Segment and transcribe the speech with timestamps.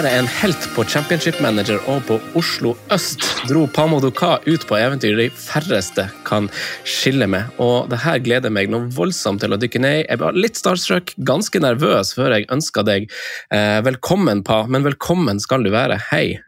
[0.00, 5.18] være en helt på Championship Manager og på Oslo øst dro Pamoduka ut på eventyr
[5.18, 6.46] de færreste kan
[6.88, 7.50] skille med.
[7.60, 10.06] Og det her gleder meg noe voldsomt til å dykke ned i.
[10.06, 13.10] Jeg var litt starstruck, ganske nervøs før jeg ønska deg
[13.52, 14.62] eh, velkommen, Pa.
[14.72, 16.00] Men velkommen skal du være.
[16.08, 16.38] Hei.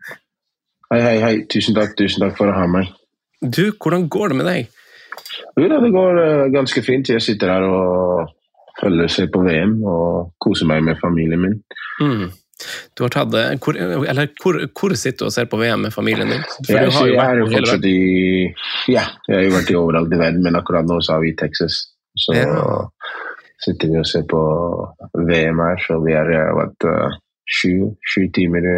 [0.88, 1.34] Hei, hei, hei.
[1.52, 2.88] Tusen takk, tusen takk for å ha meg.
[3.42, 4.84] Du, hvordan går det med deg?
[5.60, 7.12] Jo da, det går uh, ganske fint.
[7.12, 8.32] Jeg sitter her og
[8.80, 11.60] følger seg på VM og koser meg med familien min.
[12.00, 12.30] Mm.
[12.98, 13.34] Du har tatt,
[13.64, 16.44] hvor, eller hvor, hvor, sitter du og ser på VM med familien din?
[16.66, 17.96] For jeg, har jo jeg er jo fortsatt i
[18.92, 21.32] Ja, jeg har jo vært i overalt i verden, men akkurat nå så er vi
[21.32, 21.80] i Texas.
[22.18, 22.46] Så ja.
[23.64, 24.42] sitter vi og ser på
[25.30, 28.68] VM her, så vi har vært uh, sju, sju timer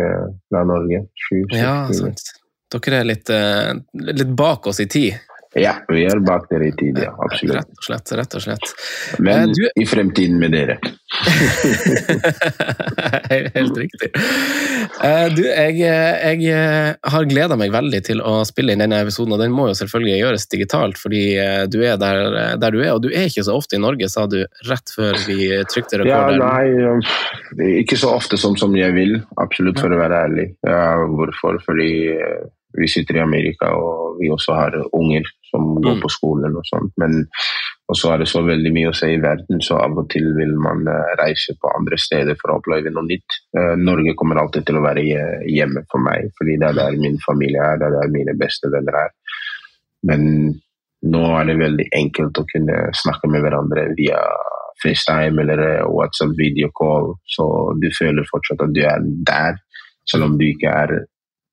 [0.48, 1.05] fra Norge.
[1.27, 2.27] Sju, ja, sant.
[2.75, 3.75] Dere er litt, uh,
[4.14, 5.19] litt bak oss i tid.
[5.55, 7.12] Ja, vi er bak dere i tid, ja.
[7.22, 7.56] Absolutt.
[7.60, 8.12] Rett og slett.
[8.19, 8.72] rett og slett.
[9.22, 9.62] Men du...
[9.78, 10.78] i fremtiden med dere.
[13.55, 14.10] Helt riktig.
[15.05, 16.56] Eh, du, jeg, jeg
[17.14, 20.19] har gleda meg veldig til å spille inn denne episoden, og den må jo selvfølgelig
[20.19, 23.55] gjøres digitalt, fordi eh, du er der, der du er, og du er ikke så
[23.55, 25.38] ofte i Norge, sa du rett før vi
[25.70, 26.42] trykte rekorden.
[26.42, 30.47] Ja, nei, ikke så ofte som, som jeg vil, absolutt, for å være ærlig.
[30.66, 31.62] Ja, hvorfor?
[31.64, 32.42] Fordi eh,
[32.75, 35.22] vi sitter i Amerika, og vi også har unger
[35.55, 36.02] som går mm.
[36.02, 36.92] på skolen og sånt.
[36.98, 37.22] Men
[37.94, 40.55] så er det så veldig mye å se i verden, så av og til vil
[40.58, 43.38] man eh, reise på andre steder for å oppleve noe nytt.
[43.55, 47.20] Eh, Norge kommer alltid til å være hjemme for meg, fordi det er der min
[47.25, 49.12] familie er, det er der mine beste venner er.
[50.08, 50.25] Men
[51.05, 54.22] nå er det veldig enkelt å kunne snakke med hverandre via
[54.80, 56.72] FaceTime eller eh, WhatsApp video
[57.36, 57.47] så
[57.80, 59.60] du føler fortsatt at du er der,
[60.08, 60.97] selv om du ikke er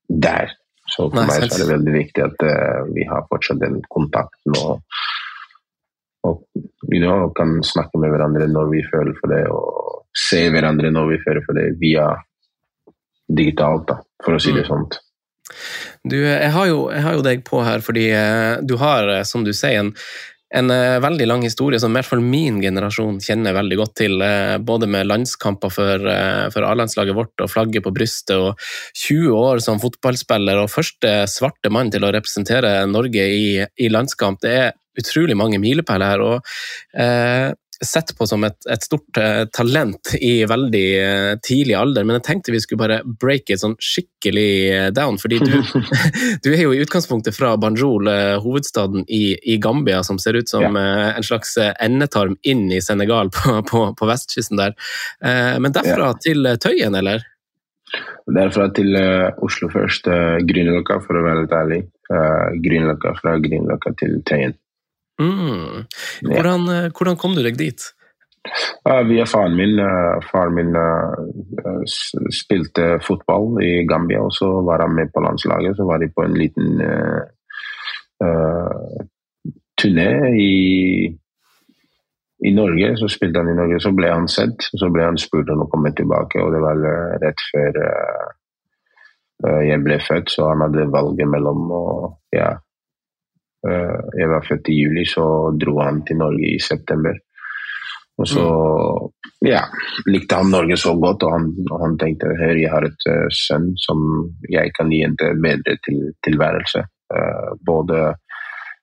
[0.08, 0.56] der.
[0.92, 3.78] Så for Nei, meg så er det veldig viktig at uh, vi har fortsatt den
[3.92, 4.82] kontakten og,
[6.28, 6.42] og
[6.92, 11.14] you know, kan snakke med hverandre når vi føler for det, og se hverandre når
[11.14, 12.10] vi føler for det, via
[13.32, 14.68] digitalt, da, for å si det mm.
[14.68, 15.00] sånt.
[16.08, 19.46] Du, jeg har, jo, jeg har, jo, deg på her fordi uh, du har, som
[19.46, 19.94] du sier, en
[20.52, 24.18] en uh, veldig lang historie som i hvert fall min generasjon kjenner veldig godt til.
[24.20, 28.60] Uh, både med landskamper for, uh, for A-landslaget vårt og flagget på brystet, og
[29.04, 34.42] 20 år som fotballspiller og første svarte mann til å representere Norge i, i landskamp.
[34.44, 36.26] Det er utrolig mange milepæler her.
[36.26, 42.18] og sett på som et, et stort uh, talent i veldig uh, tidlig alder, men
[42.18, 45.18] jeg tenkte vi skulle bare break it sånn skikkelig uh, down.
[45.22, 45.52] fordi du,
[46.44, 48.08] du, er jo i utgangspunktet fra Banjul,
[48.42, 50.86] hovedstaden i, i, Gambia, som ser ut som ja.
[51.16, 54.74] en slags endetarm inn i Senegal på, på, på vestkysten der.
[55.22, 56.16] men derfra ja.
[56.22, 57.24] til Tøyen, eller?
[58.26, 58.96] Derfra til
[59.44, 60.08] Oslo først.
[60.48, 61.80] Grünerløkka, for å være litt ærlig.
[62.64, 64.56] Grünerløkka fra Grünerløkka til Tøyen.
[65.20, 65.84] Mm.
[66.22, 66.68] Hvordan.
[66.68, 67.84] Eh, hvordan, kom du deg dit?
[68.88, 69.78] Uh, via faren min.
[69.78, 70.76] Uh, faren min
[72.32, 75.76] spilte fotball i Gambia, og så var han med på landslaget.
[75.76, 76.80] Så var de på en liten
[79.82, 80.52] turné i,
[82.46, 82.96] i Norge.
[83.00, 84.68] Så spilte han i Norge, så ble han sett.
[84.78, 86.84] Så ble han spurt om å komme tilbake, og det var
[87.22, 87.82] rett før
[89.42, 91.86] jeg ble født, så han hadde valget mellom å
[92.30, 92.71] ja, Eh,
[93.62, 95.24] jeg var født i juli, så
[95.54, 97.14] dro han til Norge i september.
[98.20, 99.48] Og så mm.
[99.48, 99.62] ja,
[100.06, 103.28] likte han Norge så godt, og han, og han tenkte hør, jeg har et uh,
[103.32, 104.02] sønn som
[104.52, 106.84] jeg kan gi en bedre til, tilværelse.
[107.12, 108.12] Uh, både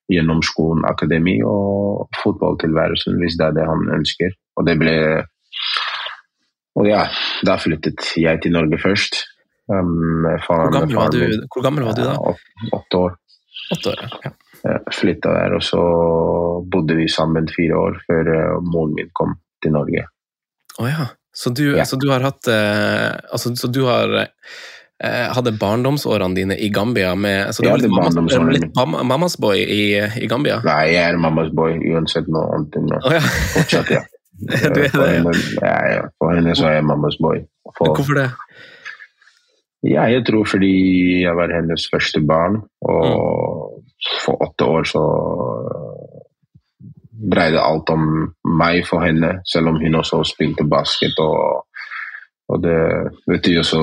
[0.09, 4.33] gjennom skolen, akademi og fotballtilværelsen, hvis det er det han ønsker.
[4.57, 4.95] Og det ble
[6.79, 7.03] Og ja,
[7.45, 9.23] da flyttet jeg til Norge først.
[9.69, 11.21] Um, hvor, gammel var du,
[11.53, 12.15] hvor gammel var du da?
[12.73, 13.17] Åtte år.
[13.75, 14.31] Åtte år, ja.
[14.63, 15.81] Eh, flytta der, og så
[16.71, 20.03] bodde vi sammen fire år før eh, moren min kom til Norge.
[20.75, 21.07] Å oh, ja.
[21.35, 21.85] Så du, ja.
[21.85, 27.13] så du, har hatt eh, altså, Så du har eh, hadde barndomsårene dine i Gambia
[27.15, 30.57] med Så du var litt, mammas, litt mammas boy i, i, Gambia?
[30.65, 32.79] Nei, jeg er mammas boy uansett noe annet.
[32.81, 33.21] enn Oh, ja.
[33.53, 34.03] Fortsatt, ja.
[34.41, 35.05] du er det, ja.
[35.13, 36.03] Henne, ja, ja.
[36.19, 37.45] For henne så er jeg mammas boy.
[37.77, 38.31] For, Hvorfor det?
[39.87, 40.73] Ja, jeg tror fordi
[41.21, 42.59] jeg var hennes første barn.
[42.83, 43.88] Og mm
[44.25, 45.03] for åtte år så
[47.19, 48.05] dreide alt om
[48.59, 51.19] meg for henne, selv om hun også spilte basket.
[51.19, 51.65] og,
[52.49, 52.77] og det
[53.27, 53.81] vet du også,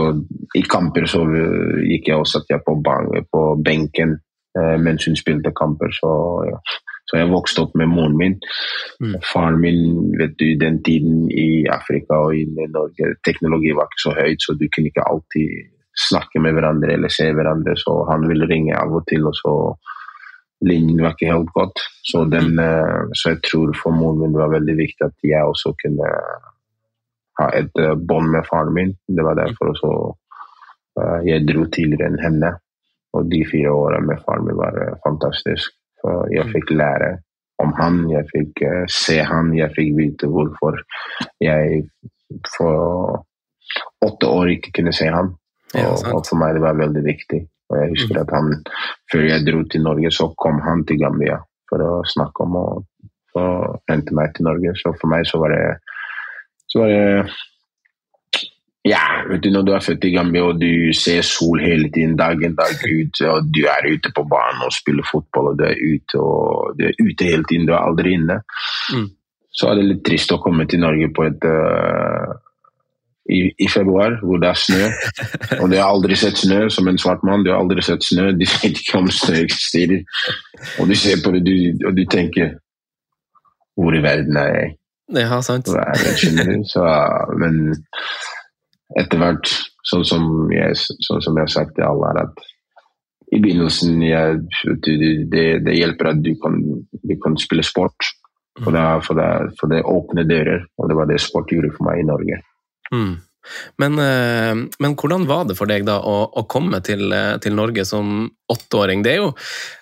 [0.57, 1.23] I kamper så
[1.85, 2.79] gikk jeg og satt jeg på,
[3.33, 4.17] på benken
[4.59, 5.93] eh, mens hun spilte kamper.
[5.93, 6.11] Så,
[6.49, 6.59] ja.
[7.07, 8.39] så jeg vokste opp med moren min.
[9.05, 9.15] Mm.
[9.33, 14.17] Faren min, vet du, den tiden i Afrika og i Norge, teknologi var ikke så
[14.17, 17.77] høyt, så du kunne ikke alltid snakke med hverandre eller se hverandre.
[17.77, 19.55] Så han ville ringe av og til, og så
[20.65, 21.83] linjen var ikke helt godt.
[22.07, 22.61] Så, den, mm.
[22.65, 26.13] eh, så jeg tror for moren min var veldig viktig at jeg også kunne
[27.41, 28.95] ha et bånd med faren min.
[29.09, 29.91] Det var derfor også
[31.29, 32.55] jeg dro tidligere enn henne.
[33.13, 35.75] Og de fire årene med faren min var fantastisk.
[36.01, 36.55] For jeg mm.
[36.55, 37.11] fikk lære
[37.61, 40.81] om han, jeg fikk se han, jeg fikk vite hvorfor
[41.41, 41.85] jeg
[42.57, 43.25] for
[44.05, 45.33] åtte år ikke kunne se han.
[45.77, 47.41] Og, og for meg det var veldig viktig.
[47.71, 48.53] Og jeg husker at han,
[49.13, 51.41] Før jeg dro til Norge, så kom han til Gambia
[51.71, 52.67] for å snakke om å
[53.91, 54.73] hente meg til Norge.
[54.79, 55.65] Så for meg så var det,
[56.71, 57.05] så var det
[58.87, 62.15] ja, vet du, Når du er født i Gambia og du ser sol hele tiden,
[62.19, 65.65] dag inn dag ut, og du er ute på banen og spiller fotball, og du
[65.67, 68.39] er ute, og du er ute hele tiden, du er aldri inne,
[68.95, 69.09] mm.
[69.51, 72.37] så er det litt trist å komme til Norge på et uh,
[73.33, 74.83] i, i, februar, hvor det er snø.
[75.61, 77.45] Og du har aldri sett snø som en svart mann.
[77.45, 78.31] Du har aldri sett snø.
[78.39, 80.03] De vet ikke om snø eksisterer.
[80.81, 82.57] Og du ser på det du, og du tenker
[83.77, 84.69] Hvor i verden er jeg?
[85.21, 85.69] Ja, sant.
[85.69, 86.85] Så,
[87.39, 87.59] men
[88.97, 89.51] etter hvert,
[89.87, 90.25] sånn som,
[90.55, 92.47] jeg, sånn som jeg har sagt til alle, er at
[93.35, 94.41] i begynnelsen jeg,
[94.87, 96.61] det, det, hjelper at du kan,
[97.03, 98.09] du kan spille sport.
[98.63, 101.91] For det, for, det, for det åpner dører, og det var det sport gjorde for
[101.91, 102.39] meg i Norge.
[102.95, 103.17] Mm.
[103.79, 107.55] Men, eh, men, hvordan var det for deg da å, å komme til, eh, til,
[107.59, 109.05] Norge som åtteåring?
[109.07, 109.33] Det er jo,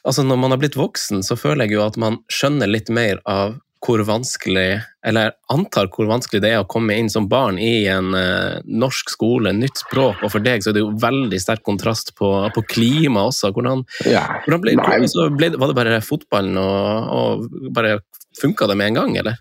[0.05, 3.23] altså Når man har blitt voksen, så føler jeg jo at man skjønner litt mer
[3.25, 7.85] av hvor vanskelig, eller antar hvor vanskelig det er å komme inn som barn i
[7.93, 11.61] en uh, norsk skole, nytt språk, og for deg så er det jo veldig sterk
[11.69, 13.53] kontrast på, på klima også.
[13.53, 14.25] Hvordan, ja.
[14.47, 17.99] hvordan ble, altså, ble, Var det bare fotballen, og, og bare
[18.41, 19.37] funka det med en gang, eller?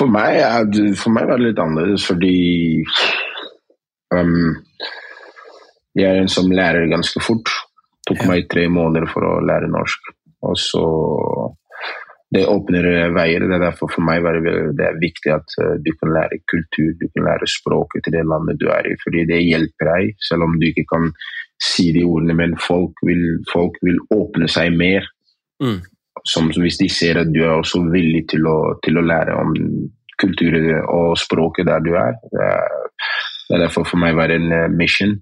[0.00, 0.38] For meg,
[0.96, 2.36] for meg, var det litt annerledes fordi
[4.16, 4.54] um,
[5.98, 7.52] Jeg er en som lærer ganske fort.
[8.00, 10.08] Det tok meg tre måneder for å lære norsk.
[10.48, 10.84] Og så
[12.32, 13.44] Det åpner veier.
[13.44, 16.96] Det er derfor for meg det, det er viktig at uh, du kan lære kultur,
[16.96, 18.96] du kan lære språket til det landet du er i.
[19.04, 21.12] Fordi det hjelper deg, selv om du ikke kan
[21.60, 25.04] si de ordene, men folk vil, folk vil åpne seg mer.
[25.60, 25.82] Mm
[26.30, 29.54] som, hvis de ser at du er også villig til å, til å lære om
[30.20, 32.14] kulturen og språket der du er.
[32.30, 32.78] Det er,
[33.54, 35.16] er derfor for meg var det en eh, mission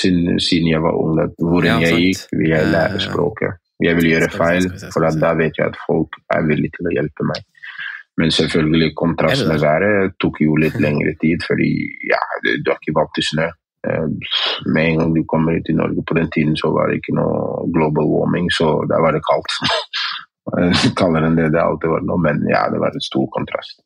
[0.00, 1.20] siden, siden jeg var ung.
[1.22, 3.60] at Hvor ja, jeg gikk, vil jeg lære språket.
[3.84, 7.28] Jeg vil gjøre feil, for da vet jeg at folk er villige til å hjelpe
[7.30, 7.44] meg.
[8.18, 11.70] Men selvfølgelig, kontrast med været tok jo litt lengre tid, fordi
[12.10, 12.18] ja,
[12.64, 13.46] du er ikke vant til snø.
[13.86, 14.06] Eh,
[14.74, 17.14] med en gang du kommer ut i Norge på den tiden, så var det ikke
[17.20, 19.54] noe global warming, så da var det kaldt.
[21.00, 23.82] kaller enn det det alltid var nå, men ja, det var en stor kontrast.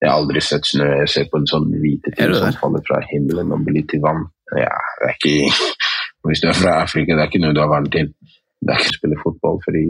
[0.00, 0.86] Jeg har aldri sett snø.
[1.02, 4.22] Jeg ser på en sånn hvite ting som faller fra himmelen og blir til vann.
[4.56, 5.72] Ja, det er ikke,
[6.30, 8.08] hvis du er fra Afrika, det er ikke noe du har vant til.
[8.60, 9.82] Det er ikke å spille fotball, fordi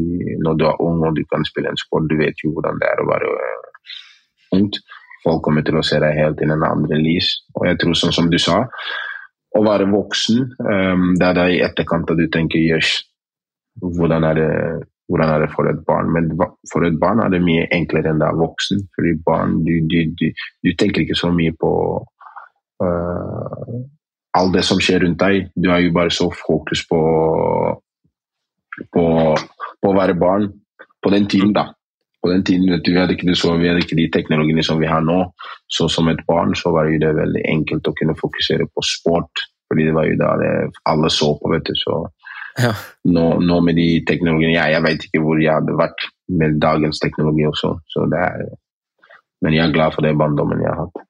[0.42, 2.90] når du er ung og du kan spille en sport, du vet jo hvordan det
[2.90, 3.94] er å være uh,
[4.58, 4.80] ungt.
[5.22, 7.32] Folk kommer til å se deg helt inn en andre lys.
[7.58, 8.62] Og jeg tror, sånn som du sa,
[9.58, 12.96] å være voksen, um, det er da i etterkant at du tenker jøss,
[13.82, 14.52] hvordan er det
[15.10, 16.12] hvordan er det for et barn.
[16.14, 16.30] Men
[16.70, 18.84] for et barn er det mye enklere enn det er voksen.
[18.94, 20.28] Fordi barn, du, du, du,
[20.64, 21.72] du tenker ikke så mye på
[22.84, 23.74] uh,
[24.38, 25.50] alt det som skjer rundt deg.
[25.58, 27.00] Du er jo bare så fokus på,
[28.94, 29.04] på,
[29.82, 30.48] på å være barn
[31.02, 31.72] på den tiden, da.
[32.20, 34.88] På den tiden du, vi hadde ikke, så, vi hadde ikke de teknologiene som vi
[34.90, 35.22] har nå.
[35.72, 39.48] Så som et barn så var det veldig enkelt å kunne fokusere på sport.
[39.70, 40.34] Fordi det var jo da
[40.90, 41.74] alle så på, vet du.
[41.78, 42.02] Så
[42.58, 42.72] ja.
[43.04, 47.00] Nå, nå, med de teknologiene ja, Jeg vet ikke hvor jeg hadde vært med dagens
[47.02, 47.76] teknologi også.
[48.16, 48.44] Er,
[49.44, 51.06] men jeg er glad for den barndommen jeg har hatt.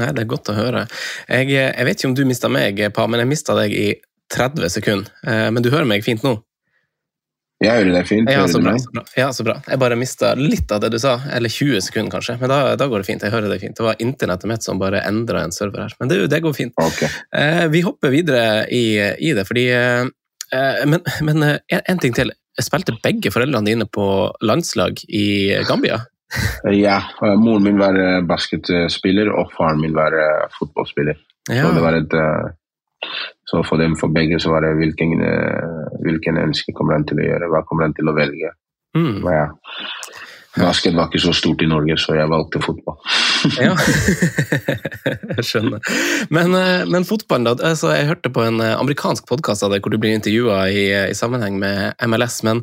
[0.00, 0.88] Nei, det er godt å høre.
[1.28, 3.92] Jeg, jeg vet ikke om du mista meg, Pa, men jeg mista deg i
[4.34, 5.12] 30 sekunder.
[5.22, 6.34] Eh, men du hører meg fint nå?
[7.62, 8.28] Jeg hører deg fint.
[8.28, 9.04] Ja så, bra, så bra.
[9.16, 9.54] ja, så bra.
[9.70, 12.34] Jeg bare mista litt av det du sa, eller 20 sekunder kanskje.
[12.40, 13.22] Men da, da, går det fint.
[13.22, 13.76] Jeg hører deg fint.
[13.78, 15.94] Det var internettet mitt som bare endra en server her.
[16.02, 16.74] Men det, det går fint.
[16.74, 17.08] Okay.
[17.38, 20.10] Eh, vi hopper videre i, i det, fordi eh, Eh,
[20.86, 22.32] men, men eh, en ting til.
[22.62, 24.06] Spilte begge foreldrene dine på
[24.46, 26.04] landslag i Gambia?
[26.70, 27.00] Ja.
[27.38, 30.14] Moren min var eh, basketspiller, og faren min var
[30.58, 31.18] fotballspiller.
[31.50, 31.64] Ja.
[31.66, 32.14] Så det var et
[33.44, 35.20] så for dem, for begge, så var det hvilken,
[36.00, 38.54] hvilken ønske kommer han til å gjøre, hva kommer han til å velge.
[38.96, 39.26] Mm.
[39.28, 39.42] Ja.
[40.54, 42.98] Basket var ikke så stort i Norge, så jeg valgte fotball.
[43.64, 43.72] ja,
[45.34, 45.94] jeg skjønner.
[46.34, 47.56] Men, eh, men fotballen, da.
[47.72, 50.84] Altså, jeg hørte på en eh, amerikansk podkast av deg hvor du blir intervjua i,
[50.94, 52.40] eh, i, sammenheng med MLS.
[52.46, 52.62] Men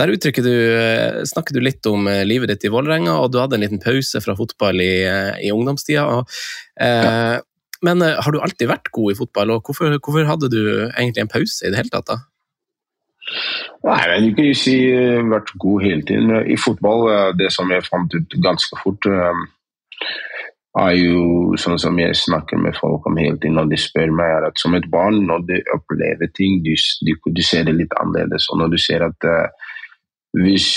[0.00, 0.28] der du,
[1.28, 4.36] snakker du litt om livet ditt i Vålerenga, og du hadde en liten pause fra
[4.38, 4.94] fotball i,
[5.44, 6.06] i ungdomstida.
[6.16, 6.38] Og,
[6.80, 7.42] eh, ja.
[7.84, 11.34] Men har du alltid vært god i fotball, og hvorfor, hvorfor hadde du egentlig en
[11.36, 12.08] pause i det hele tatt?
[12.08, 12.22] da?
[13.86, 16.32] Nei, jeg vil ikke si uh, vært god hele tiden.
[16.46, 19.42] I fotball, uh, det som jeg fant ut ganske fort uh,
[20.76, 24.32] er jo sånn som jeg snakker med folk om hele tiden når de spør meg,
[24.38, 26.74] er at som et barn, når du opplever ting, du,
[27.06, 28.50] du, du ser det litt annerledes.
[28.52, 29.72] Og når du ser at uh,
[30.36, 30.68] hvis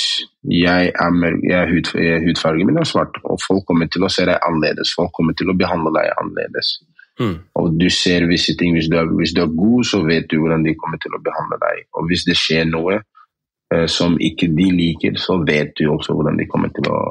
[0.49, 1.91] jeg er, mørk, jeg er hud,
[2.25, 5.51] hudfargen min er svart, og folk kommer til å se deg annerledes, folk kommer til
[5.51, 6.77] å behandle deg annerledes.
[7.19, 7.37] Mm.
[7.59, 8.75] Og du ser visse ting.
[8.77, 11.23] Hvis du, er, hvis du, er, god, så vet du hvordan de kommer til å
[11.23, 11.87] behandle deg.
[11.99, 16.39] Og hvis det skjer noe eh, som ikke de liker, så vet du også hvordan
[16.39, 17.01] de kommer til å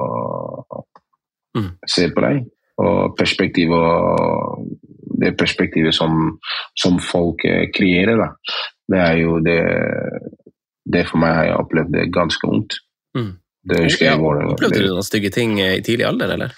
[1.58, 1.74] mm.
[1.86, 2.46] se på deg
[2.78, 4.68] og perspektivet
[5.18, 6.38] det perspektivet som,
[6.78, 8.28] som folk eh, kreerer, da.
[8.88, 9.60] Det er jo det
[10.88, 12.78] Det for meg har jeg opplevd det ganske vondt.
[13.18, 13.32] Mm.
[13.68, 16.54] Det husker jeg ja, Opplevde du noen stygge ting i tidlig alder, eller?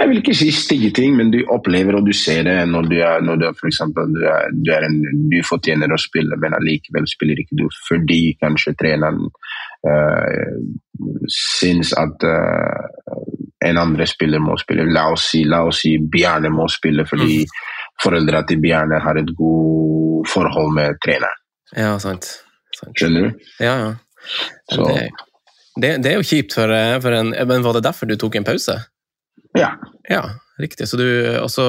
[0.00, 2.96] Jeg vil ikke si stygge ting, men du opplever og du ser det når du
[2.98, 5.00] er, når du er for eksempel, du, er, du, er en,
[5.30, 9.26] du fortjener å spille, men allikevel spiller ikke du fordi kanskje treneren
[9.88, 10.54] uh,
[11.30, 13.18] syns at uh,
[13.64, 14.86] en andre spiller må spille.
[14.92, 17.60] La oss si, la oss si Bjarne må spille fordi mm.
[18.04, 21.42] foreldra til Bjarne har et godt forhold med treneren.
[21.74, 22.28] Ja, sant.
[22.74, 22.94] sant.
[22.98, 23.46] Skjønner du?
[23.62, 23.92] Ja, ja.
[24.70, 25.08] Det,
[25.76, 28.38] det, det, er jo kjipt for, eh, for, en Men var det derfor du tok
[28.38, 28.78] en pause?
[29.54, 29.74] Ja.
[30.10, 30.86] Ja, Riktig.
[30.86, 31.06] Så du
[31.42, 31.64] også,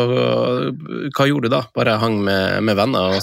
[1.17, 1.63] Hva gjorde du da?
[1.73, 3.17] Bare hang med, med venner?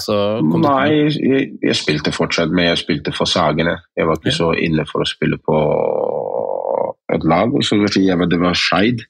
[0.59, 3.77] Nei, jeg, jeg, spilte fortsatt, men jeg spilte for Sagene.
[3.95, 4.39] Jeg var ikke ja.
[4.41, 5.59] så inne for å spille på
[7.15, 7.55] et lag.
[7.63, 9.05] så Det var Skeid.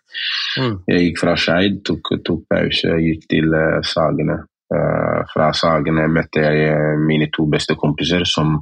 [0.60, 0.76] Mm.
[0.88, 4.44] Jeg gikk fra Skeid, tok, tok, pause, gikk til uh, Sagene.
[4.74, 8.56] Uh, fra Sagene møtte jeg eh, mine to beste kompiser som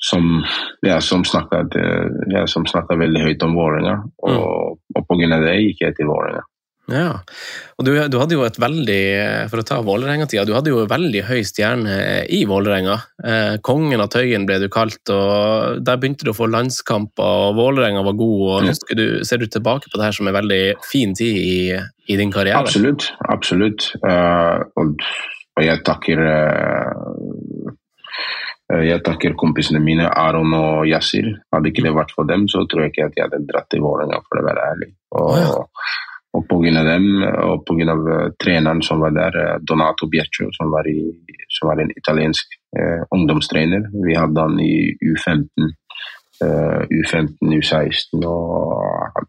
[0.00, 0.40] som,
[0.86, 1.76] ja, som snakket,
[2.32, 3.98] ja, veldig høyt om Vålerenga.
[4.24, 4.96] Og, mm.
[4.96, 5.42] og pga.
[5.44, 6.46] det gikk jeg til Vålerenga.
[6.90, 7.20] Ja,
[7.78, 9.02] og du, du, hadde jo et veldig
[9.50, 12.96] for å ta Vålerenga-tida, du hadde jo veldig høy stjerne i Vålerenga.
[13.22, 17.58] Eh, kongen av Tøyen ble du kalt, og der begynte du å få landskamper, og
[17.60, 18.42] Vålerenga var god.
[18.74, 21.60] og du, Ser du tilbake på det her som en veldig fin tid i,
[22.10, 22.58] i din karriere?
[22.58, 23.12] Absolutt.
[23.30, 23.92] absolutt.
[24.02, 24.98] Uh, og,
[25.54, 27.06] og, jeg takker uh,
[28.70, 31.26] jeg takker kompisene mine, Aron og Yasir.
[31.54, 33.82] Hadde ikke det vært for dem, så tror jeg ikke at jeg hadde dratt til
[33.82, 34.88] Vålerenga, for å være ærlig.
[35.16, 35.96] Og, oh, ja.
[36.38, 36.84] Og pga.
[36.86, 37.08] dem,
[37.50, 37.96] og pga.
[38.14, 41.10] Eh, treneren som var der, eh, Donato Biaccio, som var, i,
[41.50, 43.90] som var en italiensk eh, ungdomstrener.
[44.06, 45.74] Vi hadde han i U15,
[46.44, 49.26] eh, U15, U16 og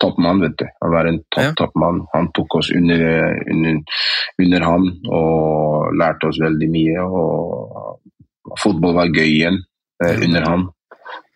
[0.00, 0.66] toppmann, vet du.
[0.82, 1.54] Han var en topp, ja.
[1.60, 2.06] toppmann.
[2.14, 3.04] Han tok oss under,
[3.52, 3.82] under,
[4.42, 7.04] under han og lærte oss veldig mye.
[7.04, 8.00] Og
[8.62, 9.62] fotball var gøy igjen
[10.04, 10.66] eh, under han.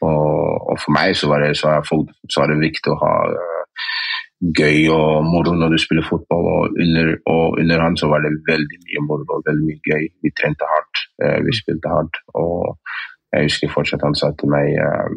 [0.03, 3.15] Og, og, for meg så var, det, så, så var det viktig å ha
[4.43, 6.47] gøy og moro når du spiller fotball.
[6.55, 10.05] Og under, og under han så var det veldig mye moro og veldig mye gøy.
[10.25, 12.15] Vi trente hardt, uh, vi spilte hardt.
[12.35, 12.59] Og
[13.33, 15.09] jeg husker fortsatt han sa til meg uh,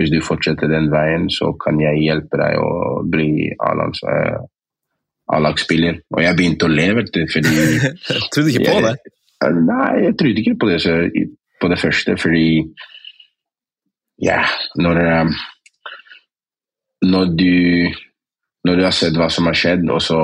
[0.00, 5.96] hvis du fortsetter den veien, så kan jeg hjelpe deg å bli A-lagsspiller.
[6.16, 7.20] Og jeg begynte å le, vet du.
[7.30, 7.52] Fordi
[8.32, 8.94] Trodde ikke på det?
[9.50, 10.96] Nei, jeg trodde ikke på det, så,
[11.60, 12.46] på det første, fordi
[14.22, 14.44] Ja,
[14.76, 15.02] når
[17.02, 17.52] Når du
[18.64, 20.16] når du har sett hva som har skjedd, og så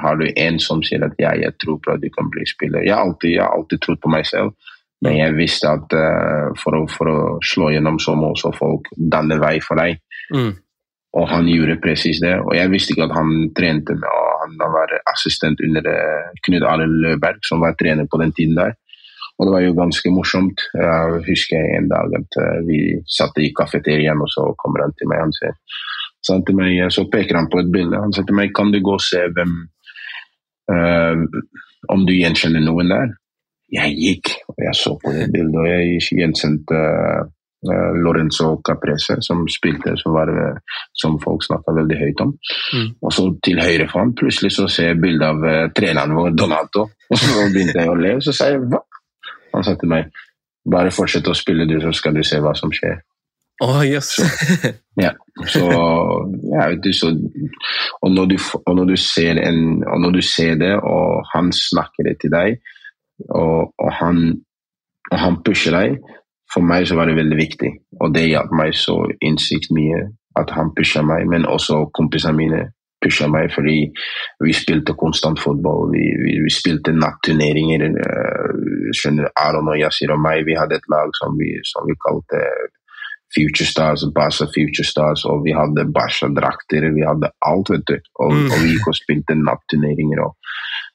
[0.00, 2.84] har du en som sier at ja, jeg tror på at du kan bli spiller.
[2.86, 4.54] Jeg har alltid, jeg har alltid trodd på meg selv,
[5.04, 8.88] men jeg visste at uh, for, å, for, å, slå gjennom så må også folk
[8.96, 10.00] danne vei for deg.
[10.32, 10.54] Mm.
[11.12, 12.34] Og han gjorde presis det.
[12.40, 16.64] Og jeg visste ikke at han trente med og Han var assistent under uh, Knut
[16.66, 18.72] Arild Løberg, som var trener på den tiden der.
[19.38, 20.64] Og det var jo ganske morsomt.
[20.74, 25.08] Jeg husker en dag at uh, vi satt i kafeteriaen, og så kommer han til
[25.12, 25.54] meg Han sier
[26.22, 27.98] så, meg, så peker han på et bilde.
[27.98, 29.54] Han sa til meg kan du gå og se hvem
[30.74, 31.22] uh,
[31.94, 33.14] Om du gjenkjenner noen der?
[33.72, 37.30] Jeg gikk, og jeg så på det bildet, og jeg gjenkjente uh,
[37.62, 40.32] Lorenzo Caprese, som spilte, som, var,
[40.98, 42.32] som folk snakka veldig høyt om.
[42.74, 42.88] Mm.
[42.98, 46.34] Og så til høyre for ham, plutselig så ser jeg bilde av uh, treneren vår,
[46.38, 46.88] Donato.
[47.12, 48.78] Og så begynte jeg å le, og så sa jeg hva?
[49.52, 50.06] Han sa til meg
[50.64, 53.02] bare fortsett å spille, du, så skal du se hva som skjer.
[53.62, 54.14] Oh, yes.
[54.16, 54.70] så,
[55.04, 55.12] ja.
[55.46, 55.66] så,
[56.50, 57.12] ja, du, så
[58.00, 62.08] og, når du, og, når du en, og, når du, ser det, og han snakker
[62.08, 62.56] det til deg,
[63.28, 64.24] og, og han,
[65.12, 66.00] han, pusher deg
[66.52, 70.04] For meg så var det veldig viktig, og det hjalp meg så innsikt mye
[70.40, 72.62] at han pusha meg, men også kompisene mine
[73.02, 73.78] pusha meg fordi
[74.44, 75.90] vi spilte konstant fotball.
[75.94, 77.88] Vi, vi, vi spilte natturneringer.
[77.96, 81.98] Uh, skjønner Aron og Yasir og meg, vi hadde et lag som vi, som vi
[82.04, 82.44] kalte
[83.32, 86.90] Future Stars, Barca Future Stars, og vi hadde Barca-drakter.
[86.92, 87.96] Vi hadde alt, vet du.
[88.20, 88.50] Og, mm.
[88.52, 90.26] og vi gikk og spilte natturneringer.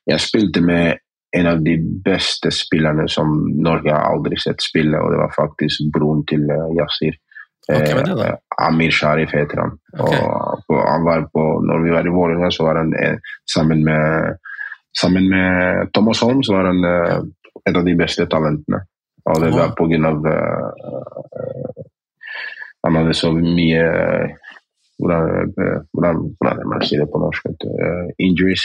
[0.08, 1.02] Jeg spilte med
[1.38, 1.75] en av de
[2.06, 3.32] beste spillerne som
[3.63, 7.17] Norge har aldri sett spille, og det var faktisk broren til uh, Yasir.
[7.67, 8.29] Okay, da?
[8.63, 9.74] Amir Sharif heter han.
[9.91, 10.22] Okay.
[10.24, 14.38] Og, han var på, når vi var i Vålerenga, så var han eh, sammen med
[14.98, 17.17] Sammen med Thomas Holm så var han eh,
[17.70, 18.79] et av de beste talentene.
[19.29, 20.88] Og det var på grunn av eh,
[21.38, 21.84] eh,
[22.88, 24.48] Han hadde så mye uh,
[25.00, 25.24] hvordan,
[25.62, 27.46] eh, hvordan, hvordan man sier det på norsk?
[27.46, 27.70] Uh.
[27.84, 28.63] Eh, injuries.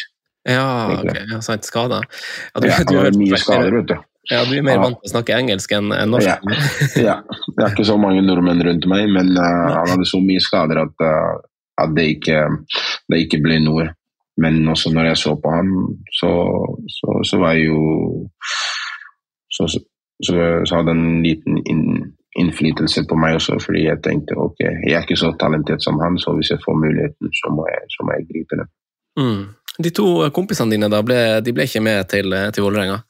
[0.48, 2.06] Ja, ok, ja, sant, skader.
[2.54, 3.96] Ja, du, Ja, du, han er mye skader, vet du.
[4.30, 6.28] Ja, du er mer vant til å snakke engelsk enn norsk.
[6.28, 6.58] Ja.
[7.08, 7.16] ja.
[7.56, 10.82] Det er ikke så mange nordmenn rundt meg, men uh, han hadde så mye skader
[10.84, 11.42] at, uh,
[11.82, 12.44] at det, ikke,
[13.10, 13.88] det ikke ble noe.
[14.42, 15.72] Men også når jeg så på han,
[16.18, 16.30] så,
[16.88, 17.80] så, så var jeg jo
[19.52, 20.36] så, så,
[20.72, 25.18] hadde en liten inn, innflytelse på meg også, fordi jeg tenkte ok, jeg er ikke
[25.20, 28.28] så talentert som han, så hvis jeg får muligheten, så må jeg, så må jeg
[28.30, 28.72] gripe den.
[29.20, 29.42] Mm.
[29.78, 33.00] De to kompisene dine da, ble, de ble ikke med til, til Vålerenga?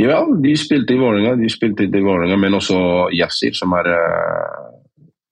[0.00, 2.78] Ja, de spilte i Vålerenga, de spilte i Vålerenga, men også
[3.16, 4.66] Yassir, som er eh,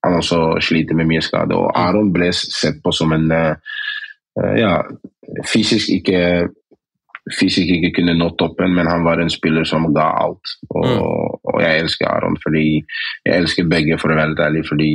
[0.05, 1.55] Han også sliter med mye skade.
[1.55, 3.55] Og Aron ble sett på som en eh,
[4.39, 4.77] eh, Ja,
[5.47, 6.21] fysisk ikke
[7.37, 10.53] Fysisk ikke kunne nå toppen, men han var en spiller som ga alt.
[10.73, 12.63] Og, og jeg elsker Aron fordi
[13.27, 14.89] Jeg elsker begge, for å være helt ærlig, fordi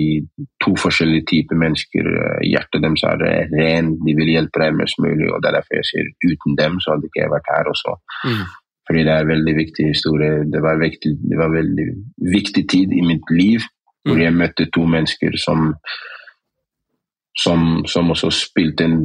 [0.64, 2.08] to forskjellige typer mennesker.
[2.24, 5.58] eh, Hjertet deres er eh, ren, de vil hjelpe deg mest mulig, og det er
[5.60, 7.96] derfor jeg sier uten dem så hadde ikke jeg vært her også.
[8.26, 8.44] Mm.
[8.88, 10.32] Fordi det er en veldig viktig historie.
[10.52, 11.86] Det var, viktig, det var veldig
[12.34, 13.60] viktig tid i mitt liv
[14.04, 14.20] hvor Mm.
[14.20, 15.60] jeg møtte to mennesker som,
[17.42, 18.98] som, som også spilte en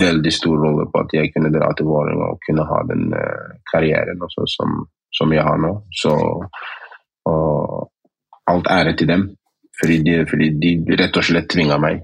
[0.00, 3.58] veldig stor rolle på at jeg kunne dra til Vålerenga og kunne ha den eh,
[3.70, 4.78] karrieren som,
[5.14, 5.72] som jeg har nå.
[5.94, 6.14] Så
[8.46, 9.26] alt ære til dem.
[9.76, 11.98] Fordi de, fordi de rett og slett tvinga meg.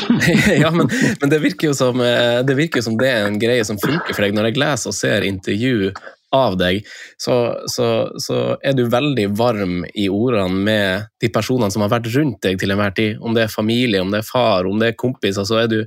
[0.62, 0.88] ja, men,
[1.20, 4.16] men det, virker jo som, eh, det virker som det er en greie som funker
[4.16, 4.32] for deg.
[4.36, 5.90] Når jeg leser og ser intervju
[6.36, 6.84] av deg,
[7.20, 7.36] så,
[7.70, 7.86] så,
[8.22, 12.60] så er du veldig varm i ordene med de personene som har vært rundt deg
[12.60, 13.16] til enhver tid.
[13.18, 15.80] Om det er familie, om det er far, om det er kompiser, så er du,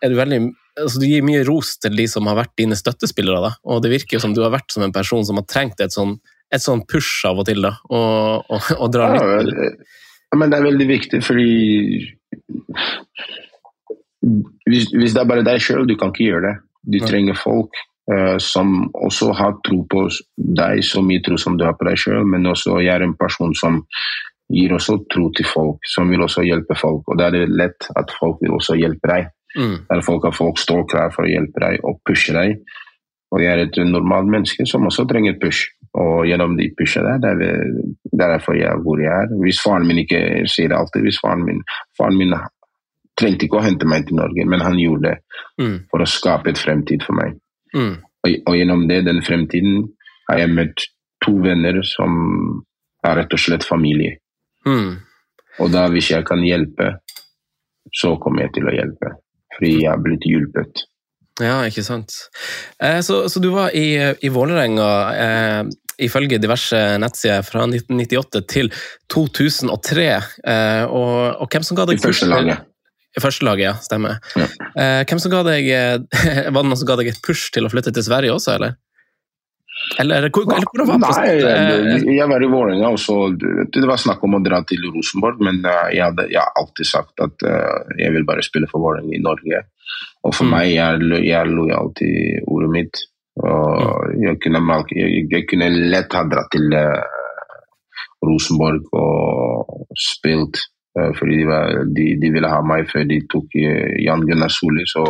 [0.00, 0.40] er du veldig
[0.76, 3.54] altså Du gir mye ros til de som har vært dine støttespillere, da.
[3.64, 6.18] og det virker som du har vært som en person som har trengt et sånn,
[6.52, 9.70] et sånn push av og til, da, og, og, og drar Ja, nytte
[10.26, 11.50] ja, men det er veldig viktig, fordi
[14.66, 16.56] hvis, hvis det er bare deg sjøl, du kan ikke gjøre det.
[16.92, 17.78] Du trenger folk
[18.38, 20.04] som også har tro på
[20.36, 23.16] deg, så mye tro som du har på deg sjøl, men også jeg er en
[23.18, 23.80] person som
[24.52, 27.02] gir også tro til folk, som vil også hjelpe folk.
[27.10, 29.30] Og da er det lett at folk vil også hjelpe deg.
[29.56, 32.60] Mm, Der folk, folk står klar for å hjelpe deg og pushe deg.
[33.34, 35.72] Og jeg er et normalt menneske som også trenger push.
[35.96, 37.72] Og gjennom de pusha der, det er,
[38.12, 39.32] det er derfor jeg er hvor jeg er.
[39.40, 40.20] Hvis faren min ikke
[40.52, 41.64] sier det alltid, hvis faren min
[41.96, 42.36] Faren min
[43.16, 45.16] trengte ikke å hente meg til Norge, men han gjorde det
[45.62, 47.38] mm, for å skape et fremtid for meg.
[47.76, 47.94] Mm,
[48.26, 49.84] Og, og gjennom det, den fremtiden,
[50.30, 50.86] har jeg møtt
[51.24, 52.16] to venner som
[53.06, 54.18] er rett og slett familie.
[54.66, 54.96] mm.
[55.56, 56.98] Og da, hvis jeg kan hjelpe,
[57.96, 59.14] så kommer jeg til å hjelpe.
[59.56, 60.82] Fordi jeg har blitt hjulpet.
[61.40, 62.12] Ja, ikke sant.
[62.76, 65.62] Eh, så, så du var i, i Vålerenga eh,
[66.04, 68.70] ifølge diverse nettsider fra 1998 til
[69.12, 70.06] 2003.
[70.12, 72.64] Eh, og, og hvem som ga deg første laget.
[73.16, 73.74] I første laget, ja.
[73.80, 74.18] Stemmer.
[74.36, 74.46] Ja.
[74.76, 75.94] Eh, hvem som ga deg eh,
[76.52, 78.76] Var det noen som ga deg et push til å flytte til Sverige også, eller?
[80.00, 81.90] Eller, hvor, eller hvordan var Nei, prosessen?
[82.08, 85.40] jeg, jeg var i Vålerenga, og så Det var snakk om å dra til Rosenborg,
[85.46, 88.82] men eh, jeg, hadde, jeg har alltid sagt at eh, jeg vil bare spille for
[88.84, 89.62] Vålerenga i Norge.
[90.26, 90.50] Og for Mm.
[90.56, 93.02] meg, jeg jeg er lojal til ordet mitt.
[93.36, 94.60] Og jeg kunne,
[94.96, 97.04] jeg, kunne lett ha dratt til eh,
[98.26, 100.75] Rosenborg og spilt, eh,
[101.18, 104.86] fordi de, var, de, de ville ha meg før de tok eh, Jan Gunnar Solli.
[104.88, 105.04] Så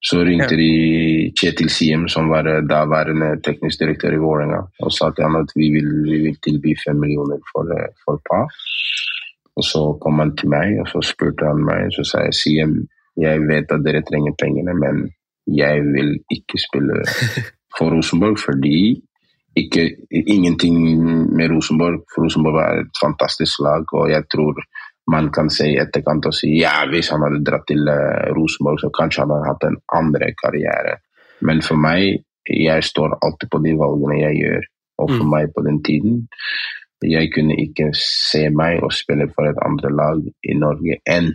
[0.00, 5.10] så ringte de Kjetil Siem, som var eh, daværende teknisk direktør i Vålerenga, og sa
[5.12, 8.46] til han at vi vil, vi vil tilby fem millioner for, eh, for Pa.
[9.60, 12.74] Og så kom han til meg, og så spurte han meg, så sa jeg Siem,
[13.20, 15.04] jeg vet at dere trenger pengene, men
[15.50, 17.02] jeg vil ikke spille
[17.76, 19.02] for Rosenborg fordi
[19.62, 20.78] ikke, ingenting
[21.36, 24.62] med Rosenborg, for Rosenborg var et fantastisk lag, og jeg tror
[25.10, 28.80] man kan se i etterkant og si ja, hvis han hadde dratt til eh, Rosenborg,
[28.82, 30.98] så kanskje han hadde hatt en andre karriere.
[31.46, 34.68] Men for meg, jeg står alltid på de valgene jeg gjør.
[35.00, 35.30] Og for Mm.
[35.30, 36.28] meg på den tiden,
[37.02, 41.32] jeg kunne ikke se meg og spille for et andre lag i Norge enn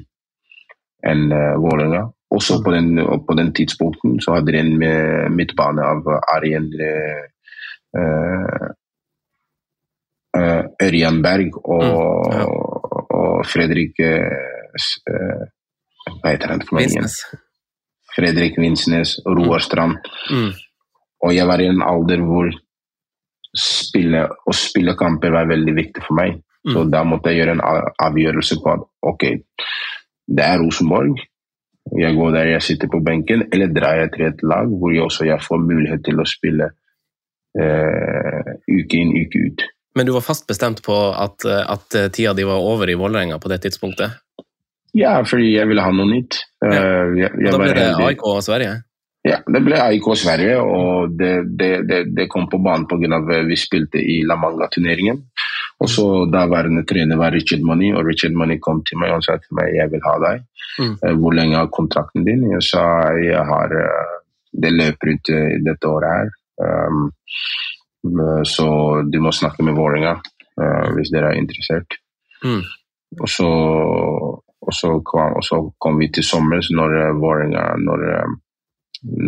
[1.05, 2.03] enn uh, Vålerenga.
[2.35, 6.87] Også på den, på den tidspunkten så hadde de en eh, midtbane av Arjen eh,
[6.87, 7.34] eh, eh,
[10.85, 12.45] Ørjan Berg og, Mm, ja.
[13.15, 14.75] og Fredrik eh,
[15.07, 15.43] eh,
[16.21, 17.07] Hva heter han for noe igjen?
[18.15, 19.97] Fredrik Vinsnes og Roar Strand.
[20.31, 20.51] Mm,
[21.25, 22.51] Og jeg var i en alder hvor
[23.55, 26.41] spille, å spille kamper var veldig viktig for meg.
[26.65, 27.63] Så da måtte jeg gjøre en
[28.01, 29.23] avgjørelse på at ok,
[30.27, 31.19] det er Rosenborg.
[31.97, 35.03] Jeg går der jeg sitter på benken, eller drar jeg til et lag hvor jeg
[35.05, 36.69] også jeg får mulighet til å spille
[37.55, 39.65] uke inn, uke ut.
[39.95, 43.51] Men du var fast bestemt på at, at tida di var over i Vålerenga på
[43.51, 44.17] det tidspunktet?
[44.95, 46.41] Ja, fordi jeg ville ha noe nytt.
[46.63, 46.83] Ja.
[47.15, 48.75] Jeg, jeg da ble det AIK og Sverige?
[49.25, 53.09] Ja, det ble AIK og Sverige, og det, det, det, det kom på banen pga.
[53.17, 55.23] at vi spilte i La Manga-turneringen.
[55.81, 59.39] Og så Daværende trener var Richard Money, og Richard Money kom til meg og sa
[59.41, 60.45] til meg jeg vil ha deg.
[60.79, 60.93] Mm.
[60.93, 62.45] Eh, hvor lenge har kontrakten din?
[62.53, 62.85] Jeg sa
[63.19, 64.13] jeg har eh,
[64.55, 66.29] Det løper ut eh, dette året her.
[66.61, 67.11] Um,
[68.45, 68.65] så
[69.11, 70.15] du må snakke med Vålerenga
[70.61, 71.97] uh, hvis dere er interessert.
[72.45, 72.63] Mm.
[73.19, 73.49] Og, så,
[74.61, 78.05] og, så kom, og, så, kom, vi til sommer, når Vålerenga når,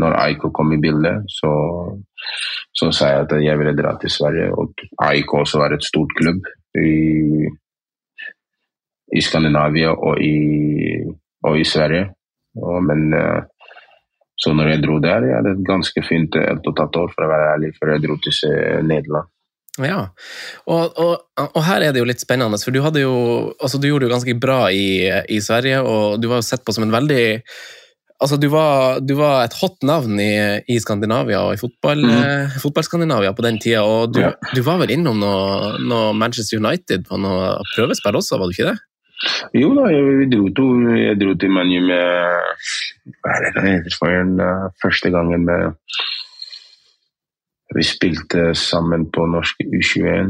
[0.02, 1.52] når Aiko kom i bildet, så,
[2.74, 4.52] så, sa jeg at jeg ville dra til Sverige.
[4.54, 6.46] Og Aiko også var et stort klubb
[6.78, 7.48] i,
[9.18, 10.38] i Skandinavia og i,
[11.44, 12.08] og i Sverige.
[12.58, 13.44] Men eh,
[14.38, 17.10] så når jeg dro der, jeg hadde et ganske fint ett og et halvt år,
[17.15, 19.32] for å være ærlig, før jeg dro til Nederland.
[19.78, 19.97] Ja,
[20.65, 23.17] og, og, og, her er det jo litt spennende, for du, jo,
[23.62, 26.65] altså du gjorde det jo ganske bra i, i Sverige, og du var jo sett
[26.65, 27.26] på som en veldig
[28.17, 30.32] Altså, du var, du var, et hot navn i,
[30.73, 32.13] i Skandinavia og i fotball, mm.
[32.17, 33.84] eh, fotballskandinavia på den tida.
[33.86, 34.32] Og du, ja.
[34.58, 38.71] du var vel innom noe, noe, Manchester United på noe prøvespill også, var du ikke
[38.71, 38.73] det?
[39.58, 43.96] Jo da, jeg dro, to, jeg dro til ManU med Hva er det det heter
[43.98, 45.74] for en uh, første gangen med
[47.76, 50.30] Vi spilte sammen på norsk U21.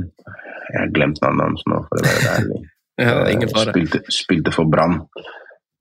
[0.72, 2.62] Jeg har glemt navnet hans nå, for å være ærlig.
[3.04, 3.50] ja.
[3.68, 5.04] Spilte, spilte for Brann.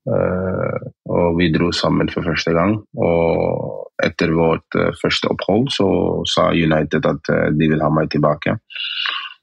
[0.07, 0.77] Uh,
[1.09, 2.75] og vi dro sammen for første gang.
[3.01, 5.89] Og etter vårt uh, første opphold så
[6.29, 8.53] sa United at de vil ha meg tilbake.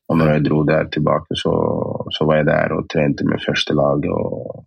[0.08, 1.52] Og når jeg dro der tilbake, så,
[2.16, 4.00] så var jeg der og trente med første lag.
[4.16, 4.66] Og,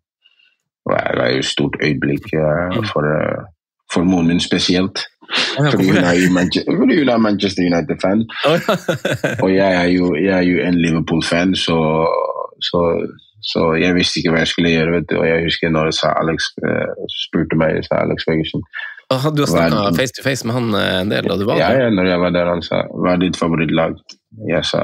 [0.85, 2.83] og det var jo et stort øyeblikk mm.
[2.91, 3.05] for,
[3.93, 4.97] for moren min spesielt.
[5.71, 8.19] Fordi hun er Manchester, Manchester United-fan.
[9.43, 11.77] og jeg er, jo, jeg er jo en Liverpool-fan, så,
[12.69, 12.81] så
[13.51, 14.93] så jeg visste ikke hva jeg skulle gjøre.
[14.95, 16.89] vet du, og Jeg husker når sa Alex uh,
[17.25, 18.63] spurte meg sa Alex Ferguson.
[19.07, 21.27] Du har snakka face to face med han eh, en del?
[21.27, 21.85] da du var ja, der?
[21.85, 23.95] Ja, når jeg var der, han sa hva er ditt favorittlag?
[24.49, 24.81] Jeg sa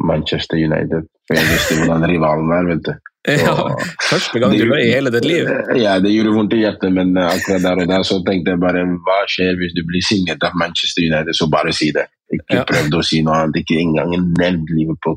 [0.00, 1.10] Manchester United.
[1.28, 2.70] For jeg visste hvordan rivalen var.
[2.70, 2.94] vet du.
[3.24, 3.54] Ja,
[4.04, 5.46] Første gang du løy i hele ditt liv?
[5.80, 8.60] Ja, det gjorde vondt i hjertet, men eh, akkurat der og der så tenkte jeg
[8.60, 12.04] bare hva skjer hvis du blir signet av Manchester United, så bare si det.
[12.32, 12.66] Ikke ja.
[12.68, 15.16] prøvd å si noe annet, ikke engang nevnt Liverpool.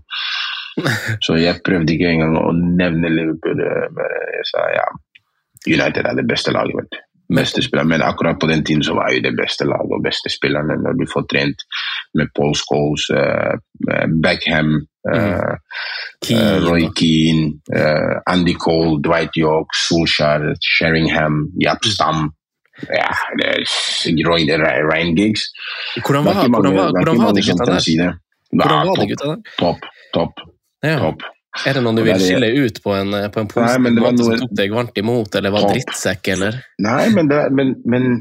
[1.26, 3.64] Så jeg prøvde ikke engang å nevne Liverpool.
[3.64, 4.84] Jeg sa ja,
[5.66, 6.76] United er det beste laget.
[6.78, 7.00] vet du.
[7.30, 10.80] Men akkurat på den tiden så var jo det beste laget og beste spillerne.
[10.84, 11.60] Når du får trent
[12.14, 13.56] med Paul Scholes, uh,
[14.24, 14.72] Beckham,
[15.14, 15.54] uh,
[16.32, 17.60] uh, Roy Keane,
[18.28, 21.92] Andy Cole, Dwight York, Solskjær, Sheringham, Japp mm.
[21.96, 22.20] Stam.
[22.94, 23.12] Ja,
[24.30, 24.42] Roy,
[24.92, 25.50] Ryan Giggs.
[26.06, 28.14] Hvordan var, hvordan var, hvordan var de gutta der?
[28.54, 29.40] Hvordan var de gutta der?
[29.60, 29.80] Topp,
[30.14, 30.34] topp.
[30.84, 31.00] Ja.
[31.00, 31.26] Topp.
[31.66, 34.26] Er det noen du vil skille ut på en, på en positiv Nei, måte noe...
[34.28, 36.60] som tok deg varmt imot, eller var drittsekk, eller?
[36.84, 38.20] Nei, men, det, men, men,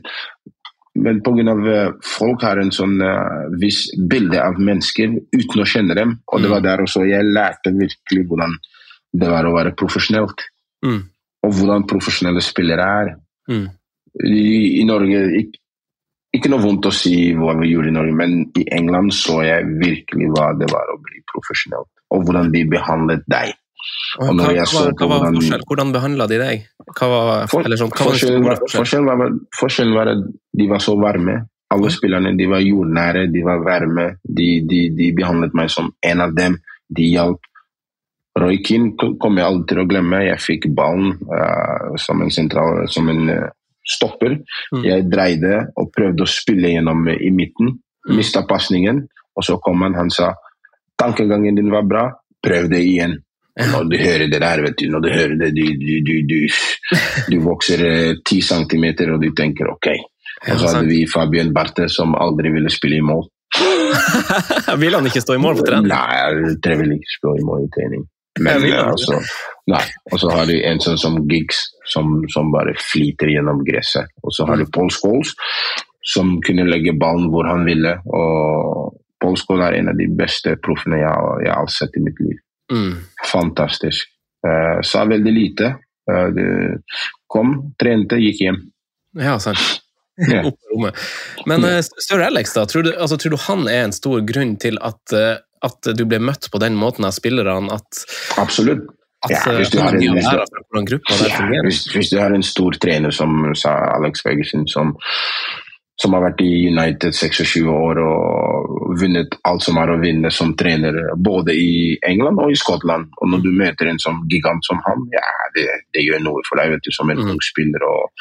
[0.97, 5.99] men av uh, folk har en sånn uh, viss bilde av mennesker uten å kjenne
[5.99, 6.17] dem.
[6.33, 6.69] Og det var mm.
[6.69, 8.57] der også jeg lærte virkelig hvordan
[9.17, 10.49] det var å være profesjonelt.
[10.87, 11.03] Mm.
[11.47, 13.13] Og hvordan profesjonelle spillere er.
[13.51, 13.67] Mm.
[14.27, 14.47] I,
[14.81, 15.61] I, Norge ikke,
[16.37, 19.69] ikke noe vondt å si hva vi gjorde i Norge, men i England så jeg
[19.81, 23.57] virkelig hva det var å bli profesjonelt og hvordan de behandlet deg.
[24.21, 25.65] Og hva, hva, hva, var forskjell?
[25.69, 26.65] Hvordan behandla de deg?
[26.97, 30.25] Hva var, for, sånn, forskjellen, var, forskjellen, var, forskjellen, var, at
[30.61, 31.37] de var så varme.
[31.75, 34.07] Alle spillerne de var jordnære, de var varme.
[34.23, 36.57] De, de, de behandlet meg som en av dem.
[36.97, 37.43] De hjalp.
[38.37, 40.23] Roy Keane kommer jeg aldri til å glemme.
[40.27, 43.47] Jeg fikk ballen uh, som en sentral, som en uh,
[43.87, 44.39] stopper.
[44.75, 44.83] Mm.
[44.87, 47.77] Jeg dreide og prøvde å spille gjennom i midten.
[48.07, 48.19] Mm.
[48.21, 49.03] Mista pasningen,
[49.37, 49.97] og så kom han.
[49.99, 50.33] Han sa
[50.99, 52.09] tankegangen din var bra,
[52.43, 53.17] prøv det igjen.
[53.57, 56.41] Når du hører det der, vet du, når du hører det, du, du, du, du,
[57.33, 59.89] du vokser eh, ti centimeter, og du tenker OK.
[60.53, 63.25] Og så hadde vi Fabian Barthe som aldri ville spille i mål.
[64.83, 65.89] Vil han ikke stå i mål på trening?
[65.89, 68.05] Nei, jeg vil ikke stå i mål i trening.
[68.45, 69.17] Men altså,
[69.73, 69.83] nei.
[70.13, 74.13] Og så har de en sånn som Giggs, som, som, bare flyter gjennom gresset.
[74.21, 75.33] Og så har de Paul Scholes,
[76.05, 77.97] som kunne legge ballen hvor han ville.
[78.13, 78.93] Og
[79.49, 82.39] Paul er en av de beste proffene jeg, jeg, har sett i mitt liv.
[82.73, 82.93] Mm.
[83.33, 84.13] Fantastisk.
[84.47, 85.73] Uh, sa veldig lite.
[86.07, 86.77] Uh,
[87.27, 88.63] kom, trente, gikk hjem.
[89.19, 89.59] Ja, sant.
[90.17, 90.47] Yeah.
[91.45, 94.55] Men uh, Sir Alex, da, tror du, altså, tror du, han er en stor grunn
[94.57, 95.13] til at
[95.67, 97.79] at du ble møtt på den måten av spillerne.
[98.41, 98.87] Absolutt.
[99.25, 101.63] at Ja, hvis du eh, har en- hvis du- lærer fra hvordan gruppa der Ja,
[101.65, 104.95] hvis, hvis du har en stor trener som sa Alex Ferguson, som,
[105.97, 110.53] som har vært i United 26 år og vunnet alt som er å vinne som
[110.59, 113.09] trener, både i England og i Skottland.
[113.17, 115.25] Og når du møter en sånn gigant som han, ja,
[115.57, 115.65] det,
[115.97, 117.31] det gjør noe for deg vet du, som en Mm.
[117.33, 117.83] ung spiller.
[117.89, 118.13] og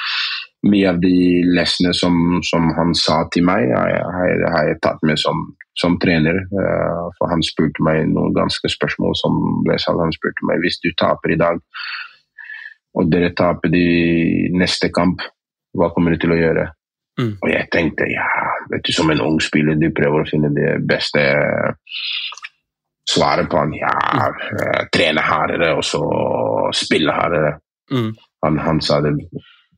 [0.65, 5.03] mye av de lessene som, som han sa til meg, har jeg, har jeg, tatt
[5.05, 5.43] med som,
[5.77, 6.39] som trener.
[6.41, 10.01] Eh, for han spurte meg noen ganske spørsmål som ble sagt.
[10.01, 11.61] Han spurte meg hvis du taper i dag,
[12.95, 13.85] og dere taper de
[14.55, 15.21] neste kamp,
[15.75, 16.69] hva kommer du til å gjøre?
[17.19, 17.33] Mm.
[17.41, 18.27] Og jeg tenkte, ja,
[18.71, 21.21] vet du, som en ung spiller, du prøver å finne det beste
[23.09, 23.75] svaret på han.
[23.77, 24.89] Ja, mm.
[24.93, 26.01] trene hardere, og så
[26.75, 27.55] spille hardere.
[27.91, 28.11] Mm.
[28.45, 29.13] Han, han, sa det,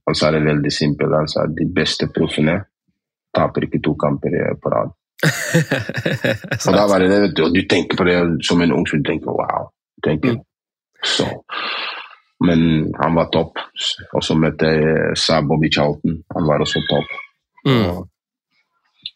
[0.07, 1.13] han sa det veldig simpelt.
[1.13, 2.57] Han sa de beste proffene
[3.37, 4.93] taper ikke to kamper eh, på rad.
[6.67, 8.85] Og da var det det, vet du, og du tenker på det som en ung
[8.85, 9.71] spiller, tenker wow.
[10.05, 10.43] Tenker, Mm.
[11.03, 11.25] så.
[12.45, 12.59] Men
[13.01, 13.57] han var topp.
[14.13, 16.19] Og så møtte jeg Sa Bobby Charlton.
[16.35, 17.09] Han var også topp.
[17.67, 18.05] Mm.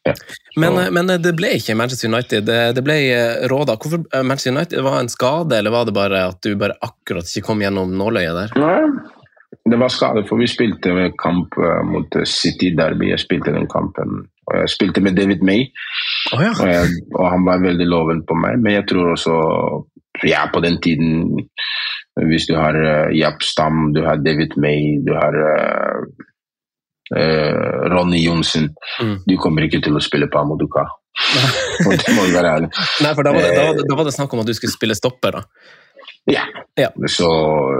[0.03, 0.13] Ja.
[0.57, 2.49] Men, eh, men det ble ikke Manchester United.
[2.75, 3.77] Det, ble eh, Råda.
[3.77, 4.81] Hvorfor eh, Manchester United?
[4.81, 7.93] Var det en skade, eller var det bare at du bare akkurat ikke kom gjennom
[7.97, 8.55] nåløyet der?
[8.61, 9.11] Nei,
[9.71, 13.11] det var skade, for vi spilte en kamp eh, mot City Derby.
[13.11, 14.25] Jeg spilte den kampen.
[14.49, 15.67] Og jeg spilte med David May,
[16.33, 16.51] oh, ja.
[16.51, 18.57] og, jeg, og han var veldig loven på meg.
[18.63, 19.37] Men jeg tror også
[20.27, 21.37] Ja, på den tiden
[22.27, 26.25] Hvis du har uh, Japp Stam, du har David May, du har eh,
[27.17, 28.71] eh, Ronny Johnsen
[29.01, 29.15] Mm.
[29.25, 30.83] Du kommer ikke til å spille på Amoduka.
[31.83, 32.67] Det må vi være ærlig.
[33.03, 34.53] Nei, for da var, det, da, var det, da var det snakk om at du
[34.57, 35.45] skulle spille stopper, da.
[36.29, 36.43] Ja.
[36.75, 36.89] Ja.
[37.07, 37.29] Så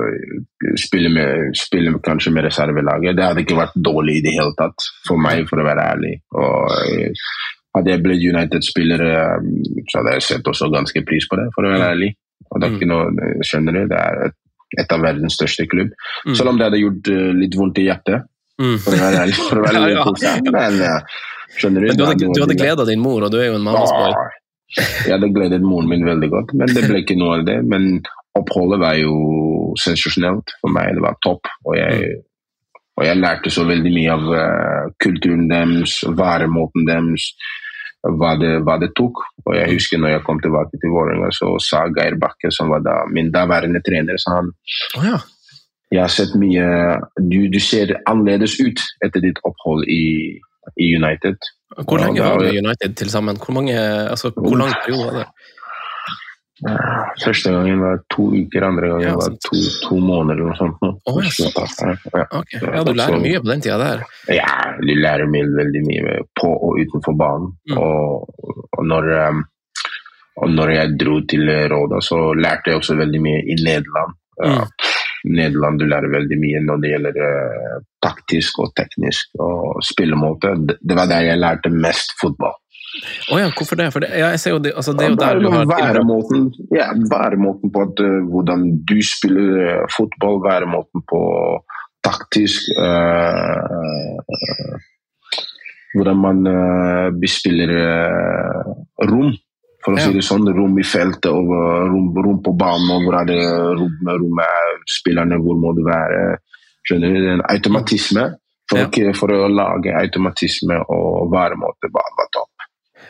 [0.07, 4.35] eh, spille, med, spille med, kanskje med reservelaget, det hadde ikke vært dårlig i det
[4.37, 6.15] hele tatt, for meg, for å være ærlig.
[6.33, 7.29] Og eh,
[7.77, 9.47] hadde jeg blitt United-spiller, eh,
[9.87, 12.13] så hadde jeg sett også ganske pris på det, for å være ærlig.
[12.49, 14.23] Og det er ikke noe, skjønner du, det er
[14.81, 15.93] et, av verdens største klubb.
[16.25, 16.35] Mm.
[16.35, 18.27] Selv om det hadde gjort litt vondt i hjertet,
[18.59, 18.77] Mm.
[18.83, 19.25] for å være.
[19.37, 20.35] For å være Ja, litt ja.
[20.51, 20.83] Men
[21.57, 21.91] skjønner du?
[21.91, 24.15] Men du hadde, du hadde gleda din mor, og du er jo en mammasboy.
[24.15, 24.29] ja,
[24.79, 27.57] jeg hadde gledet moren min veldig godt, men det ble ikke noe av det.
[27.67, 27.87] Men
[28.39, 29.15] oppholdet var jo
[29.79, 30.93] sensasjonelt for meg.
[30.95, 31.49] Det var topp.
[31.67, 32.21] Og jeg,
[32.99, 37.27] og jeg lærte så veldig mye av eh, kulturen deres, væremåten deres,
[38.01, 39.23] hva det, hva det tok.
[39.45, 42.85] Og jeg husker når jeg kom tilbake til Vålerenga, så sa Geir Bakke, som var
[42.85, 45.19] da min daværende trener, sa han oh, ja.
[45.91, 46.65] Jeg har sett mye
[47.19, 50.37] du, du ser annerledes ut etter ditt opphold i,
[50.79, 51.35] i United.
[51.87, 53.39] Hvor lenge var du i United til sammen?
[53.39, 53.75] Hvor, mange,
[54.11, 55.27] altså, hvor lang periode var det?
[57.23, 60.83] Første gangen var to uker, andre gangen Ja, var to, to måneder eller noe sånt.
[61.09, 62.59] Oh, ja, Okay.
[62.61, 62.83] ja.
[62.85, 64.03] Du lærer mye på den tida der.
[64.29, 67.55] ja, du lærer veldig mye på og utenfor banen.
[67.71, 67.79] Mm.
[67.81, 68.29] Og,
[68.77, 69.41] og, når, um,
[70.43, 74.13] og når jeg dro til Råda, så lærte jeg også veldig mye i Nederland.
[74.45, 74.61] Ja,
[75.29, 80.55] Nederland du lærer veldig mye når det gjelder uh, taktisk og teknisk og spillemåte.
[80.67, 82.57] Det, det var der jeg lærte mest fotball.
[83.31, 83.87] Oh ja, hvorfor det?
[83.93, 86.49] For det, ja, jeg ser jo det, altså, det er jo der du har væremåten,
[86.75, 91.21] ja, væremåten på at, uh, hvordan du spiller eh, fotball, væremåten på
[92.03, 94.09] taktisk uh,
[95.91, 96.37] Hvordan man
[97.19, 97.71] bespiller
[99.09, 99.33] rom,
[99.83, 100.05] for å Ja.
[100.05, 100.45] si det sånn.
[100.55, 103.39] Rom i feltet og eh, rom, rom på banen, og hvor er det
[103.79, 106.37] rom, er, spillerne, hvor må du være.
[106.87, 107.19] Skjønner du?
[107.21, 108.35] Det En automatisme.
[108.69, 108.85] For, Ja.
[108.87, 112.47] å- for å lage automatisme og væremåte var, var topp.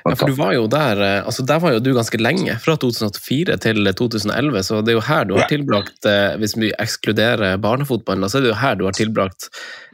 [0.04, 2.74] Ja, for du var jo der, eh, altså der var jo du ganske lenge, fra
[2.76, 7.60] 2004 til 2011, så det er jo her du har tilbrakt, eh, hvis vi ekskluderer
[7.62, 9.50] barnefotballen, så er det jo her du har tilbrakt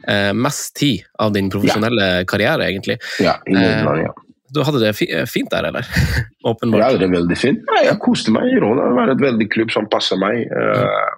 [0.08, 2.96] eh, mest tid av din profesjonelle karriere, egentlig.
[3.20, 4.12] Ja, i Nederland, ja.
[4.54, 4.94] Du hadde det
[5.30, 5.86] fint der, eller?
[6.48, 7.64] Jeg hadde det veldig fint.
[7.68, 8.86] Nei, jeg koste meg i Råda.
[8.88, 10.46] Det var et veldig klubb som passer meg.
[10.48, 11.08] Eh,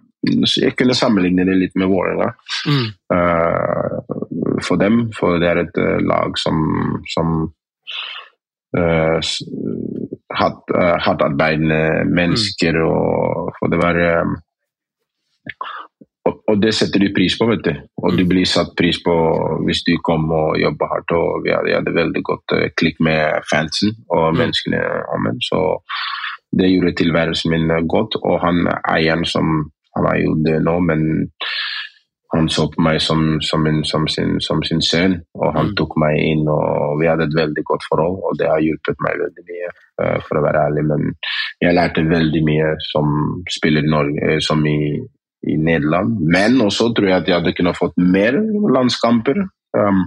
[0.42, 2.32] så jeg kunne sammenligne det litt med Vålerenga.
[2.66, 2.88] Mm.
[3.14, 6.58] Eh, for dem, for det er et eh, lag som,
[7.14, 7.36] som
[8.76, 9.18] uh,
[10.40, 14.34] hatt, uh, hardtarbeidende mennesker, og for det var eh,
[16.28, 17.72] og, det setter du pris på, vet du.
[18.02, 19.14] Og du blir satt pris på
[19.66, 21.12] hvis du kom og jobba hardt.
[21.16, 24.38] Og vi hadde, hadde veldig godt eh, klikk med fansen og Mm.
[24.42, 24.80] menneskene
[25.16, 25.28] om.
[25.40, 25.58] Så
[26.58, 28.16] det gjorde tilværelsen min eh, godt.
[28.22, 31.00] Og han eieren som Han er jo død nå, men
[32.34, 35.74] han så på meg som, som, en, som, sin, som sin sønn, og han Mm.
[35.80, 36.44] tok meg inn.
[36.48, 39.70] og Vi hadde et veldig godt forhold, og det har hjulpet meg veldig mye,
[40.04, 40.84] eh, for å være ærlig.
[40.92, 41.02] Men
[41.60, 43.06] jeg lærte veldig mye som
[43.50, 44.78] spiller i Norge, som i,
[45.48, 46.20] i Nederland.
[46.20, 48.36] Men også tror jeg at jeg hadde kunnet fått mer
[48.76, 49.44] landskamper.
[49.76, 50.06] Um,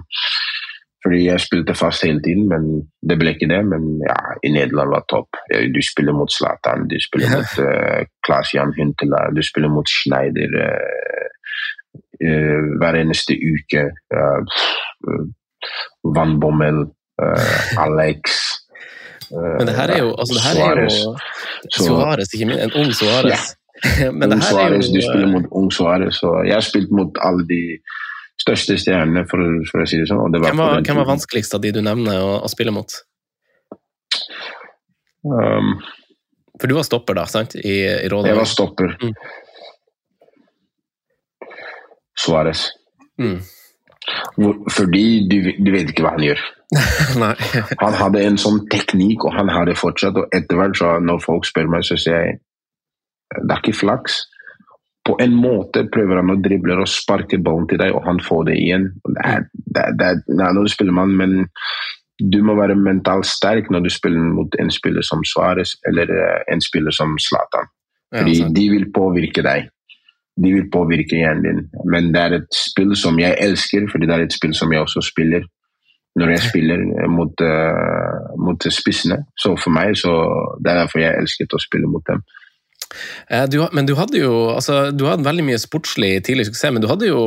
[1.04, 2.62] Fordi jeg spilte fast hele tiden, men
[3.04, 3.60] det ble ikke det.
[3.68, 4.16] Men ja,
[4.46, 5.36] i Nederland var topp.
[5.74, 11.28] Du spiller mot Zlatan, du spiller mot uh, Klaas-Jan Huntela, du spiller mot Schneider uh,
[12.24, 13.88] uh, hver eneste uke.
[16.14, 16.84] Van Bommel,
[17.80, 18.34] Alex
[19.58, 20.94] Men det her er jo, altså, det her Suarez.
[20.94, 21.04] er
[21.78, 22.64] jo Suarez, ikke minst.
[22.64, 22.92] En ung
[23.84, 24.00] Suarez.
[24.04, 24.12] Ja.
[24.12, 27.62] Men ung jo du spiller mot ung Suárez, Og jeg har spilt mot alle de
[28.40, 30.32] største stjernene, for, for, å si det sånn.
[30.34, 32.96] Det var hvem, var, hvem, var, vanskeligst av de du nevner å, å spille mot?
[35.24, 35.76] Um,
[36.60, 37.54] for du var stopper, da, sant?
[37.60, 38.32] I, i rådet?
[38.32, 38.96] Jeg var stopper.
[39.02, 39.14] Mm.
[42.24, 42.66] Suárez.
[43.20, 43.38] Mm.
[44.74, 46.42] Fordi du, du, vet ikke hva han gjør.
[47.84, 50.18] han hadde en sånn teknikk, og han har det fortsatt.
[50.20, 52.40] Og etter hvert, når folk spør meg, så sier jeg
[53.42, 54.22] det er ikke flaks
[55.04, 58.46] på en måte prøver han å drible og sparke ballen til deg, og han får
[58.48, 58.86] det igjen.
[59.04, 61.44] Det er, det, det, det er når du spiller mann, men
[62.32, 66.44] du må være mentalt sterk når du spiller mot en spiller som Suárez eller eh,
[66.54, 67.68] en spiller som Zlatan.
[68.14, 69.68] Fordi ja, de vil påvirke deg.
[70.40, 71.84] De vil påvirke hjernen din.
[71.90, 74.86] Men det er et spill som jeg elsker, fordi det er et spill som jeg
[74.86, 75.44] også spiller
[76.14, 79.16] når jeg spiller mot, uh, mot spissene.
[79.34, 80.12] Så for meg, så
[80.62, 82.22] det er derfor jeg elsket å spille mot dem.
[83.28, 86.84] Eh, du, men du hadde jo altså, du hadde veldig mye sportslig tidlig suksess, men
[86.84, 87.24] du hadde jo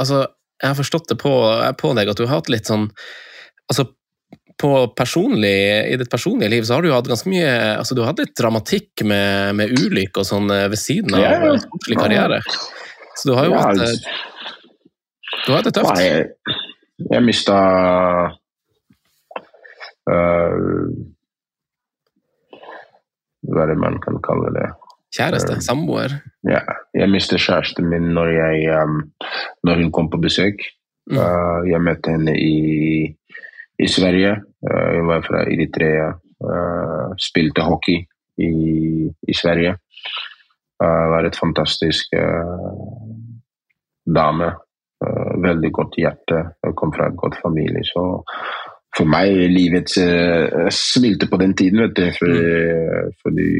[0.00, 0.26] altså,
[0.60, 1.32] Jeg har forstått det på,
[1.80, 2.90] på deg at du har hatt litt sånn
[3.70, 3.88] altså,
[4.60, 5.56] på personlig,
[5.92, 8.36] I ditt personlige liv så har du hatt ganske mye altså Du har hatt litt
[8.36, 12.40] dramatikk med, med ulykker og sånn eh, ved siden av ja, sportslig karriere.
[13.16, 14.18] Så du har jo ja, hatt altså,
[15.46, 15.94] Du har hatt det tøft.
[15.94, 16.58] Nei, jeg,
[17.14, 17.56] jeg mista
[20.10, 20.68] uh,
[23.48, 24.68] Hva er det man kan kalle det?
[25.16, 25.56] Kjæreste?
[25.58, 26.12] Um, samboer?
[26.46, 26.60] Ja.
[26.94, 29.00] Jeg mistet kjæresten min når, jeg, um,
[29.66, 30.62] når hun kom på besøk.
[31.10, 31.18] Mm.
[31.18, 32.56] Uh, jeg møtte henne i,
[33.78, 34.36] i Sverige.
[34.62, 36.12] Uh, hun var fra Eritrea.
[36.40, 37.98] Uh, spilte hockey
[38.38, 38.52] i,
[39.28, 39.74] i Sverige.
[40.80, 42.14] Uh, var et fantastisk
[44.16, 44.54] dame.
[45.40, 46.40] Veldig godt hjerte.
[46.64, 47.82] Jeg kom fra en godt familie.
[47.88, 48.02] Så
[48.96, 49.92] for meg livet
[50.74, 52.02] smilte på den tiden, vet du.
[52.18, 53.14] Fordi, mm.
[53.22, 53.50] fordi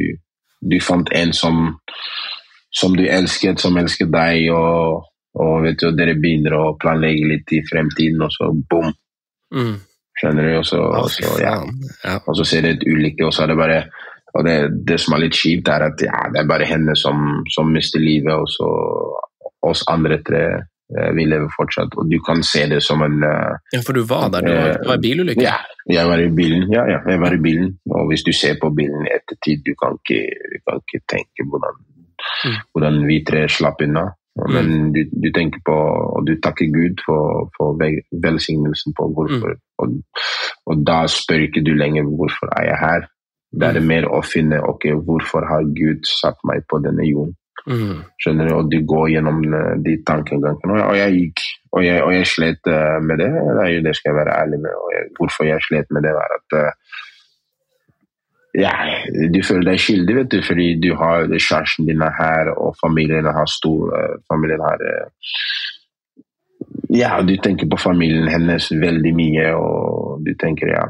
[0.61, 1.61] du fant en som,
[2.71, 5.07] som du elsket, som elsket deg, og,
[5.41, 8.91] og vet du, dere begynner å planlegge litt i fremtiden, og så bom!
[9.55, 9.79] Mm.
[10.21, 10.53] Skjønner du?
[10.59, 11.57] Og så, og, så, ja.
[12.19, 13.83] Og så ser det et ulykke, og så er det bare
[14.31, 14.55] og det,
[14.87, 17.99] det, som er litt kjipt, er at ja, det er bare henne som, som mister
[17.99, 18.69] livet, og så
[19.67, 20.43] oss andre tre
[21.15, 24.29] vi lever fortsatt, og du kan se det som en eh, Ja, for du var
[24.33, 24.47] der?
[24.47, 25.45] Du var, var i bilulykke?
[25.45, 26.65] Ja, jeg var i bilen.
[26.73, 27.77] Ja, ja, jeg var i bilen.
[27.91, 30.21] Og hvis du ser på bilen i ettertid, du kan ikke,
[30.53, 31.79] du kan ikke tenke hvordan,
[32.45, 32.57] mm.
[32.73, 34.09] hvordan vi tre slapp unna.
[34.47, 34.91] Men mm.
[34.95, 35.77] du, du, tenker på,
[36.15, 37.79] og du takker Gud for, for
[38.25, 39.55] velsignelsen på hvorfor.
[39.55, 39.65] Mm.
[39.83, 39.87] Og,
[40.65, 43.09] og, da spør ikke du lenger hvorfor er jeg her.
[43.51, 43.91] Da er det mm.
[43.91, 47.35] mer å finne ok, hvorfor har Gud satt meg på denne jorden.
[47.67, 48.01] Mm.
[48.21, 48.53] Skjønner du?
[48.57, 50.81] Og du går gjennom eh, de tankegangene.
[50.87, 51.45] Og jeg gikk,
[51.75, 53.29] og jeg, og jeg slet eh, med det.
[53.85, 54.83] Det skal jeg være ærlig med.
[54.95, 56.99] Jeg, hvorfor jeg slet med det, var at eh,
[58.61, 58.73] ja,
[59.31, 63.29] du føler deg skyldig, vet du, fordi du har kjæresten din er her, og familien
[63.31, 63.93] har stor
[64.27, 64.81] familien har
[66.91, 70.89] Ja, du tenker på familien hennes veldig mye, og du tenker ja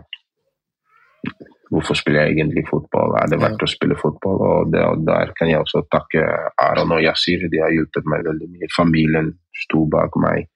[1.72, 3.16] hvorfor spiller jeg egentlig fotball?
[3.22, 4.42] Er det verdt å spille fotball?
[4.48, 6.26] Og, det, Der kan jeg også takke
[6.60, 7.48] Aron og Yasir.
[7.52, 8.72] De har hjulpet meg veldig mye.
[8.76, 9.32] Familien
[9.64, 10.50] sto bak meg.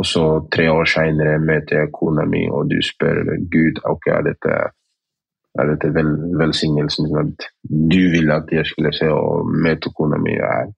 [0.00, 3.20] Og så tre år seinere møter jeg kona mi, og du spør
[3.52, 4.60] Gud ok, er dette,
[5.60, 10.38] er dette vel, velsignelsen at du ville at jeg skulle se og møte kona mi?
[10.40, 10.72] er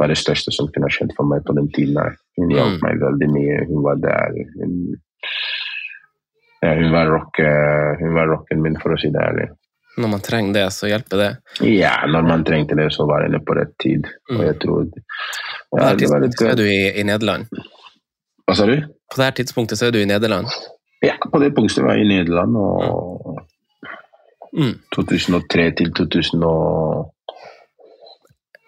[0.00, 1.98] var det største som kunne skjedd for meg på den tiden.
[2.40, 2.84] Hun hjalp mm.
[2.86, 3.56] meg veldig mye.
[3.68, 4.38] Hun var der.
[4.56, 5.69] Hun ja,
[6.60, 7.40] hun var, rock,
[8.00, 9.46] hun var rocken min, for å si det ærlig.
[10.00, 11.30] Når man trenger det, så hjelper det?
[11.66, 14.06] Ja, når man trengte det, så var det på rett tid.
[14.30, 14.36] Mm.
[14.38, 14.92] Og jeg tror ja,
[15.70, 17.48] På det tidspunktet er du i, i, Nederland?
[18.46, 18.76] Hva sa du?
[19.10, 20.46] På det tidspunktet så er du i Nederland?
[21.02, 22.56] Ja, på det punktet var jeg i Nederland.
[22.56, 23.40] Og
[24.56, 24.76] mm.
[24.96, 26.46] 2003 til 2000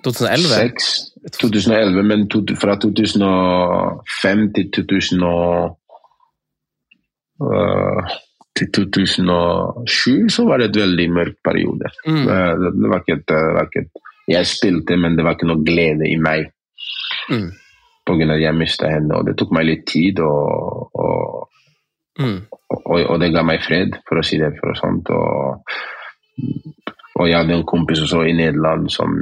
[0.02, 0.72] 2011?
[1.38, 5.70] 2011, men to, fra 2005 til 2000 Eh,
[8.58, 11.90] til 2007 så var det et veldig mørk periode.
[12.06, 12.24] Mm.
[12.26, 13.84] Det, det, var ikke et, det var ikke
[14.28, 16.46] Jeg spilte, men det var ikke noe glede i meg.
[17.30, 17.50] Mm.
[18.06, 20.20] På grunn av at jeg mista henne, og det tok meg litt tid.
[20.22, 21.48] Og, og,
[22.20, 22.38] mm.
[22.70, 25.10] og, og, det ga meg fred, for å si det for sånt.
[25.10, 25.74] Og,
[27.18, 29.16] og jeg hadde en kompis også i Nederland som,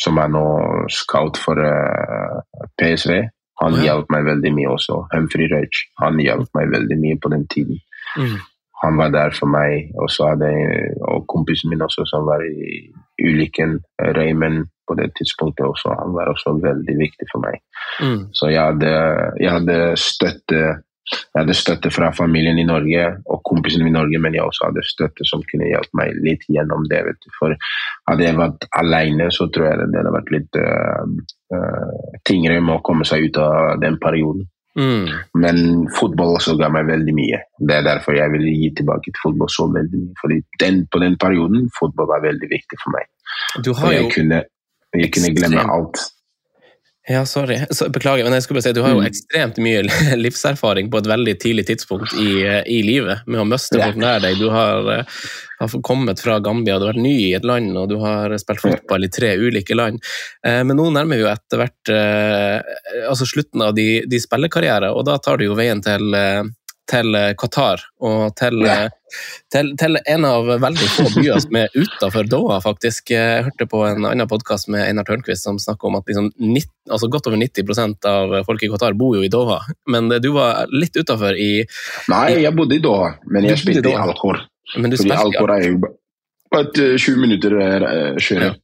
[0.00, 0.44] som er nå
[0.92, 3.18] scout for uh, eh, PSV.
[3.62, 3.82] Han Ja.
[3.82, 5.06] hjalp meg veldig mye også.
[5.14, 5.78] Humphrey Røych.
[6.02, 7.78] Han hjalp meg veldig mye på den tiden.
[8.16, 8.38] Mm.
[8.84, 12.42] Han var der for meg, og så hadde jeg og kompisen min også som var
[12.44, 12.90] i
[13.22, 13.78] ulykken,
[14.16, 15.94] Raymond, på det tidspunktet også.
[16.02, 17.56] Han var også veldig viktig for meg.
[18.00, 18.26] Mm.
[18.34, 18.90] Så jeg hadde,
[19.40, 20.60] jeg hadde støtte
[21.12, 24.86] jeg hadde støtte fra familien i Norge og kompisene i Norge, men jeg også hadde
[24.88, 27.02] støtte som kunne hjelpe meg litt gjennom det.
[27.36, 27.54] For
[28.08, 31.04] hadde jeg vært alene, så tror jeg det hadde vært litt uh,
[31.56, 34.48] uh, tyngre med å komme seg ut av den perioden.
[34.74, 35.06] Mm.
[35.38, 35.58] Men
[35.94, 37.44] fotball også ga meg veldig mye.
[37.60, 40.16] Det er derfor jeg vil gi tilbake til fotball så veldig mye.
[40.22, 43.10] Fordi den, på den perioden fotball var veldig viktig for meg.
[43.62, 44.42] Du har jo jeg kunne,
[44.96, 46.08] jeg kunne glemme alt.
[47.06, 47.58] Ja, sorry.
[47.70, 49.08] Så, beklager, men jeg skulle bare si du har jo Mm.
[49.10, 49.82] ekstremt mye
[50.24, 52.30] livserfaring på et veldig tidlig tidspunkt i,
[52.64, 54.38] i livet med å miste folk nær deg.
[54.40, 55.04] Du har, eh,
[55.60, 58.64] har kommet fra Gambia, du har vært ny i et land, og du har spilt
[58.64, 60.00] fotball i tre ulike land.
[60.46, 62.74] Eh, Men nå nærmer vi jo etter hvert eh,
[63.10, 66.42] altså slutten av de, de spillekarrierer, og da tar du jo veien til eh,
[66.90, 68.74] til eh, Qatar og til, Ja.
[68.84, 69.20] eh,
[69.52, 73.12] til, til en av veldig få byer som er utafor Doha, faktisk.
[73.14, 76.68] Jeg hørte på en annen podkast med Einar Tørnquist som snakker om at liksom 90,
[76.90, 80.66] altså godt over 90% av folk i Qatar bor jo i Doha, men du var
[80.74, 81.52] litt utafor i
[82.12, 83.96] Nei, jeg bodde i Doha, men jeg spilte i.
[83.96, 84.42] Alcor.
[84.76, 87.58] Men du Fordi spilte Alcor er jo bare et eh, 20 minutter
[88.20, 88.52] kjøring.
[88.52, 88.60] Ja.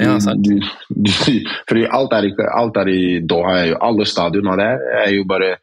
[0.00, 0.40] Ja, sant.
[0.46, 0.54] Du,
[0.88, 1.10] du,
[1.68, 5.56] fordi alt er, alt er i Doha, alle stadioner der er jo bare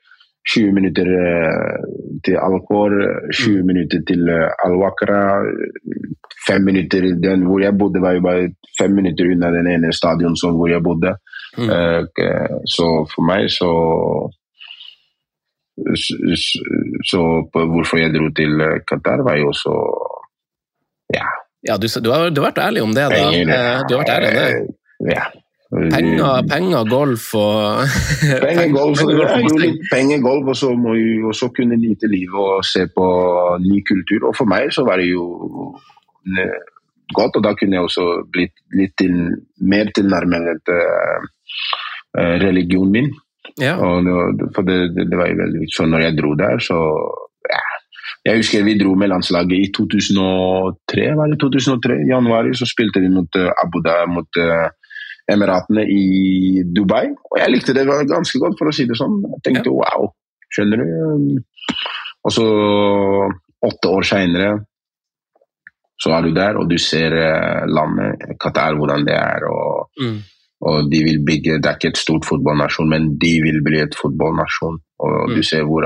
[0.53, 2.93] 20 minutter til til Alcor,
[3.33, 3.65] 20 Mm.
[3.67, 5.19] minutter til eh, Al-Wakra,
[6.47, 10.35] fem minutter den hvor jeg bodde var jo bare fem minutter unna den ene stadion
[10.37, 11.15] som hvor jeg bodde.
[11.57, 11.69] Mm.
[11.69, 13.69] Eh, så for meg så
[17.09, 17.19] så,
[17.51, 19.73] hvorfor jeg dro til eh, Qatar, var jo også
[21.13, 21.25] Ja.
[21.67, 23.17] Ja, du, du, har, du har vært ærlig om det, da.
[23.17, 25.15] Eh, Du har vært ærlig om det.
[25.15, 25.23] Ja.
[25.95, 27.83] Penger, penger golf og
[28.43, 29.01] Penger, golf,
[29.91, 33.07] penger, golf og jo, så må vi også kunne nyte livet og se på
[33.63, 34.29] ny kultur.
[34.29, 35.25] Og for meg så var det jo
[36.25, 36.57] eh,
[37.13, 39.15] godt, og da kunne jeg også blitt litt til,
[39.61, 41.19] mer tilnærmet uh,
[42.41, 43.13] religionen min.
[43.61, 43.77] Ja.
[43.77, 45.77] Det, for det, det, det var jo veldig viktig.
[45.77, 46.79] Så når jeg dro der, så
[47.51, 47.63] ja.
[48.25, 51.97] Jeg husker vi dro med landslaget i 2003, var det 2003?
[52.07, 54.65] I januar så spilte vi mot eh, Abu Dhabi, mot eh,
[55.31, 57.07] Emiratene i Dubai.
[57.31, 59.17] Og jeg likte det ganske godt, for å si det sånn.
[59.37, 60.11] Jeg tenkte wow,
[60.53, 61.41] skjønner du?
[62.25, 62.45] Og så
[63.65, 64.53] åtte år seinere
[66.01, 69.45] så er du der, og du ser eh, landet, Qatar, hvordan det er.
[69.49, 70.17] og Mm.
[70.65, 73.95] og de vil bygge, Det er ikke et stort fotballnasjon, men de vil bli et
[73.95, 74.77] fotballnasjon.
[74.99, 75.35] Og Mm.
[75.35, 75.83] Du ser hvor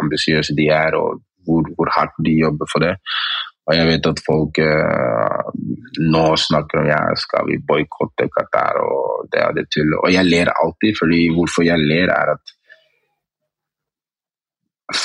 [0.00, 2.94] ambisiøse de er, og hvor, hvor hardt de jobber for det.
[3.68, 5.48] Og jeg vet at folk eh,
[6.08, 9.92] nå snakker om ja, skal vi boikotte Qatar og det er det tull.
[9.98, 12.54] Og jeg ler alltid, fordi hvorfor jeg ler, er at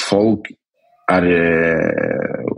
[0.09, 0.47] folk
[1.11, 2.51] er eh,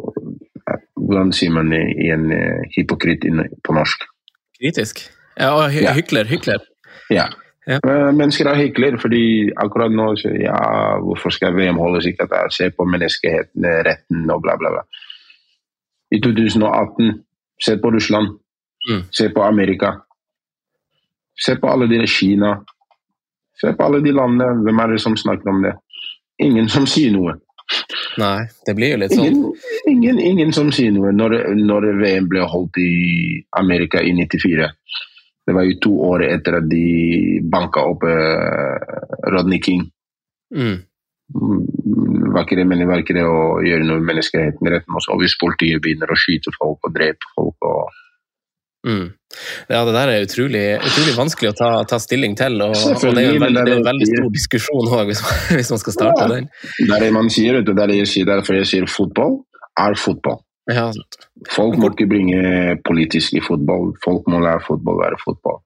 [1.06, 3.26] Hvordan sier man det i en eh, hypokrit
[3.66, 4.06] på norsk?
[4.58, 5.04] Kritisk.
[5.38, 5.94] Ja, og hy Ja.
[5.94, 6.64] hykler, hykler.
[7.14, 7.28] Ja.
[7.68, 7.80] Ja.
[8.14, 10.56] Mennesker er hykler, fordi akkurat nå så, ja,
[11.02, 12.50] Hvorfor skal VM holdes i Qatar?
[12.54, 14.84] Se på menneskeheten, retten og bla, bla, bla.
[16.16, 17.14] I 2018,
[17.66, 18.38] se på Russland.
[18.90, 19.04] Mm.
[19.12, 19.94] Se på Amerika.
[21.46, 22.56] Se på alle de Kina.
[23.62, 24.64] Se på alle de landene.
[24.64, 25.74] Hvem er det som snakker om det?
[26.44, 27.36] Ingen som sier noe.
[28.22, 29.26] Nei, det blir jo litt sånn.
[29.28, 29.54] Ingen,
[29.92, 31.12] ingen, ingen som sier noe.
[31.16, 32.92] Når, når VM ble holdt i
[33.58, 34.70] Amerika i 94
[35.46, 36.86] Det var jo to år etter at de
[37.52, 38.96] banka opp eh,
[39.34, 39.84] Rodney King.
[40.56, 40.80] Mm.
[42.36, 45.14] Men det var ikke det å gjøre noe med menneskeretten også.
[45.16, 47.94] Og hvis politiet begynner å skyte folk og drepe folk og
[48.86, 49.08] Mm.
[49.66, 53.24] Ja, det der er utrolig, utrolig vanskelig å ta, ta stilling til, og, og det
[53.24, 55.22] er jo en veldig, det er er en veldig stor diskusjon òg, hvis,
[55.58, 56.28] hvis man skal starte Ja.
[56.36, 56.50] den.
[56.78, 57.74] Det er det man sier, vet du.
[57.74, 58.28] Det er det jeg sier.
[58.30, 59.40] Derfor jeg sier fotball
[59.82, 60.38] er fotball.
[60.70, 60.86] Ja,
[61.54, 63.92] Folk må ikke bringe politisk i fotball.
[64.06, 65.60] Folk må lære fotball være fotball.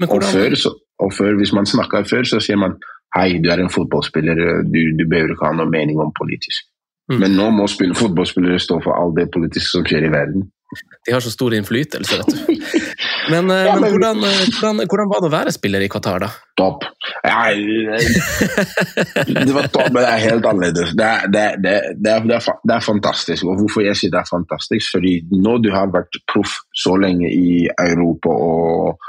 [0.00, 0.72] men Og før, så,
[1.04, 2.74] og før, hvis man snakker før, så sier man
[3.16, 6.66] hei, du er en fotballspiller, du, du behøver ikke ha noe mening om politisk.
[7.12, 7.18] Mm.
[7.20, 10.46] Men nå må spille, fotballspillere stå for all det politiske som skjer i verden.
[11.06, 12.38] De har så stor innflytelse, vet du.
[13.32, 15.88] Men, eh, Ja, men men- hvordan, eh, hvordan, hvordan var det å være spiller i
[15.88, 16.28] Qatar, da?
[16.60, 16.82] Topp.
[19.28, 20.90] Det var topp, men det er helt annerledes.
[20.98, 21.72] Det er, det, det,
[22.12, 23.46] er- det, er, fantastisk.
[23.48, 24.92] Og hvorfor jeg sier det er fantastisk?
[24.96, 29.00] Fordi når du har vært proff så lenge i Europa, og,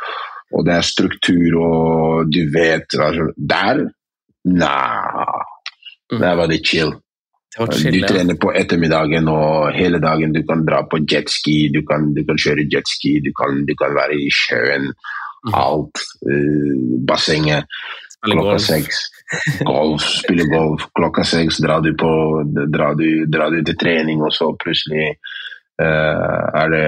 [0.53, 2.97] og det er struktur, og du vet
[3.49, 3.85] Der
[4.45, 5.25] Nei.
[6.19, 6.93] Der var det chill.
[7.55, 10.33] Det Du trener på ettermiddagen og hele dagen.
[10.33, 13.95] Du kan dra på jetski, du kan, du kan kjøre jetski, du kan, du kan
[13.95, 14.91] være i sjøen.
[15.45, 15.53] Mhm.
[15.53, 16.03] Alt.
[16.29, 17.65] Uh, bassenget.
[18.25, 18.95] klokka seks.
[19.65, 20.87] Golf, spille golf.
[20.97, 22.11] Klokka seks drar du, på,
[22.73, 25.15] drar du, drar du til trening, og så plutselig
[25.81, 26.87] uh, er det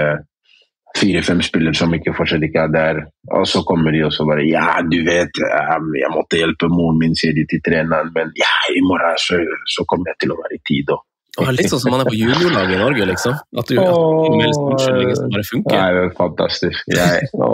[0.98, 3.02] fire-fem spillere som ikke fortsatt ikke er der.
[3.38, 7.18] Og så kommer de og så bare Ja, du vet, jeg måtte hjelpe moren min,
[7.18, 9.39] sier de til treneren, men ja, i morgen så,
[9.76, 10.98] så kommer jeg til å være i tid.
[11.38, 13.36] Og litt sånn som man er på juniorlaget i Norge, liksom?
[13.62, 15.76] At du melder unnskyldninger som bare funker?
[15.76, 16.88] Nei, det er fantastisk.
[16.89, 17.50] Jeg, å,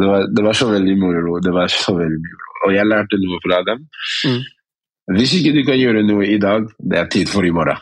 [0.00, 1.34] det, var, det, var, så veldig moro.
[1.44, 2.54] Det var så veldig moro.
[2.64, 3.84] Og jeg lærte noe fra dem.
[4.30, 4.40] Mm.
[5.18, 7.76] Hvis ikke du kan gjøre noe i dag, det er tid for i morgen.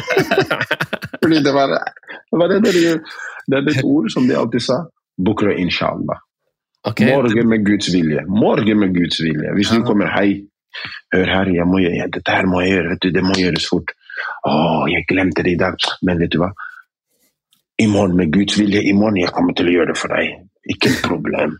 [1.20, 2.96] Fordi det var, det var det, det,
[3.48, 4.82] det er et ord som de alltid sa.
[5.18, 6.20] Bukra inshallah.
[6.88, 7.10] Okay.
[7.10, 8.24] Morgen med Guds vilje.
[8.28, 9.52] Morgen med Guds vilje.
[9.56, 10.44] Hvis du kommer hei,
[11.14, 13.66] hør her, jeg må, jeg, dette her må jeg gjøre, vet du, det må gjøres
[13.68, 13.94] fort.
[14.46, 14.52] Å,
[14.92, 15.88] jeg glemte det i dag.
[16.06, 16.52] Men vet du hva?
[17.78, 20.38] I morgen, med Guds vilje, i morgen jeg kommer til å gjøre det for deg.
[20.74, 21.58] Ikke et problem.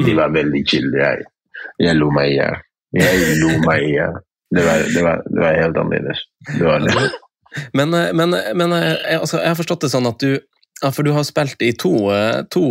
[0.00, 0.88] De var veldig chill.
[0.96, 1.26] Jeg,
[1.82, 2.62] jeg lo meg i hjel.
[2.98, 4.22] Jeg lo meg i hjel.
[4.52, 5.02] Det, det,
[5.32, 6.24] det, var helt annerledes.
[6.48, 7.10] Det var det.
[7.76, 10.36] Men, men, men jeg, altså, jeg har forstått det sånn at du
[10.82, 12.62] ja, for du har spilt i to, eh, to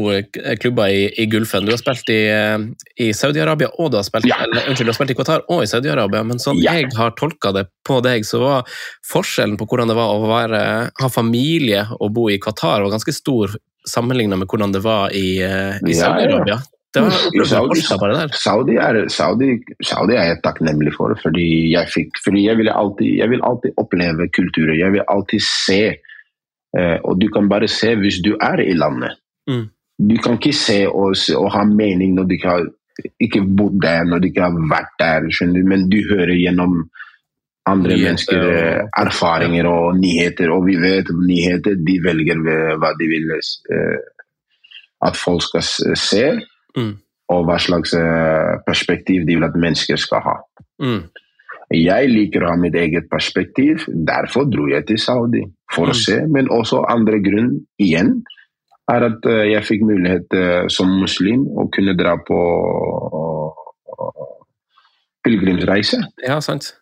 [0.60, 1.66] klubber i, i, Gulfen.
[1.66, 2.58] Du har spilt i, eh,
[3.00, 4.42] i Saudi-Arabia og du har spilt, ja.
[4.44, 6.24] eller, unnskyld, du har spilt i Qatar og i Saudi-Arabia.
[6.28, 6.76] Men sånn ja.
[6.76, 8.76] jeg har tolka det på deg, så var
[9.08, 13.16] forskjellen på hvordan det var å være, ha familie og bo i Qatar, var ganske
[13.16, 13.56] stor
[13.88, 16.60] sammenligna med hvordan det var i, eh, i Saudi-Arabia.
[16.92, 17.14] Det var
[17.48, 18.74] Saudi, Saudi,
[19.08, 23.80] Saudi, Saudi er jeg takknemlig for, fordi jeg, fikk, fordi jeg, alltid, jeg vil alltid
[23.80, 24.76] oppleve kulturer.
[24.76, 26.11] Jeg vil alltid se Eh,
[26.80, 29.18] og du kan bare se hvis du er i landet.
[29.50, 29.66] Mm.
[30.10, 32.66] Du kan ikke se og, og, ha mening når du ikke har
[33.22, 36.78] ikke bodd der, når du ikke har vært der, skjønner du, men du hører gjennom
[37.70, 42.42] andre nyheter, mennesker eh, erfaringer og nyheter, og vi vet nyheter de velger
[42.82, 44.00] hva de vil eh,
[45.06, 46.26] at folk skal se,
[46.78, 46.92] mm.
[47.34, 47.96] og hva slags
[48.68, 50.36] perspektiv de vil at mennesker skal ha.
[50.82, 51.04] Mm.
[51.72, 56.02] Jeg liker å ha mitt eget perspektiv, derfor dro jeg til Saudi for å mm.
[56.02, 56.18] se.
[56.28, 58.18] Men også andre grunn igjen
[58.92, 62.40] er at eh, jeg fikk mulighet eh, som muslim å kunne dra på
[65.24, 66.02] pilegrimsreise.
[66.26, 66.74] Ja, sant.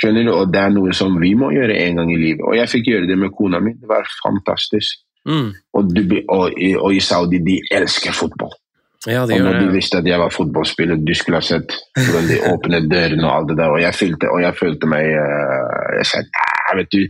[0.00, 0.32] Skjønner du?
[0.32, 2.44] Og det er noe som vi må gjøre en gang i livet.
[2.46, 3.74] Og jeg fikk gjøre det med kona mi.
[3.76, 5.02] Det var fantastisk.
[5.28, 5.50] Mm.
[5.76, 5.90] Og,
[6.32, 8.54] og, og, i Saudi, de elsker fotball.
[9.08, 12.36] Ja, og når de visste at jeg var fotballspiller, du skulle ha sett hvordan de
[12.50, 13.72] åpnet dørene og alt det der.
[13.72, 16.20] Og jeg følte, og jeg følte meg uh, Jeg sa
[16.76, 17.00] vet du,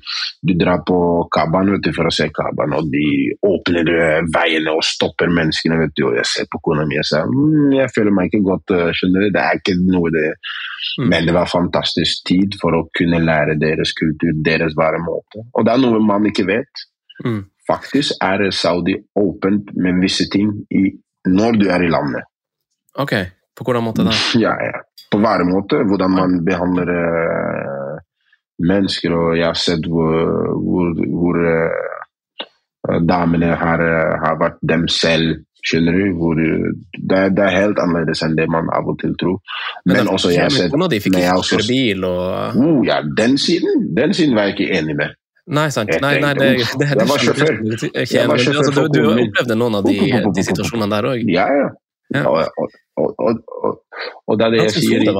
[0.46, 0.96] du drar på
[1.34, 3.02] Kaban vet du, for å se Kaban, og de
[3.44, 5.76] åpner eh, veiene og stopper menneskene.
[5.82, 8.44] vet du, Og jeg ser på kona mi og sier mm, jeg føler meg ikke
[8.46, 8.72] godt.
[8.76, 11.10] Uh, skjønner du, Det er ikke noe det mm.
[11.10, 15.48] Men det var fantastisk tid for å kunne lære deres kultur, deres væremåte.
[15.58, 16.88] Og det er noe man ikke vet.
[17.26, 17.42] Mm.
[17.66, 20.86] Faktisk er Saudi åpent med visse ting i
[21.28, 22.24] når du er i landet.
[22.98, 23.12] Ok,
[23.56, 24.14] På hvordan måte da?
[24.46, 24.80] Ja, ja.
[25.10, 25.82] På væremåte.
[25.88, 27.98] Hvordan man behandler uh,
[28.58, 29.12] mennesker.
[29.12, 30.16] Og jeg har sett hvor,
[30.64, 30.90] hvor,
[31.20, 35.42] hvor uh, damene har, uh, har, vært dem selv.
[35.66, 36.04] Skjønner du?
[36.16, 39.42] Hvor, det, det, er helt annerledes enn det man av og til tror.
[39.84, 43.02] Men, Men også, jeg har sett Noen av de fikk ikke bil og uh, Ja,
[43.04, 45.19] den siden, den siden var jeg ikke enig med.
[45.46, 45.90] Nei, sant.
[46.02, 47.60] Nei, nei, det, det, det, det, var sjåfør.
[48.04, 49.96] Altså, du, du opplevde noen av de,
[50.36, 51.30] de situasjonene der òg?
[51.32, 51.70] Ja, ja.
[52.14, 52.24] ja.
[52.28, 53.78] Og, og, og,
[54.26, 55.14] og, det er det jeg sier det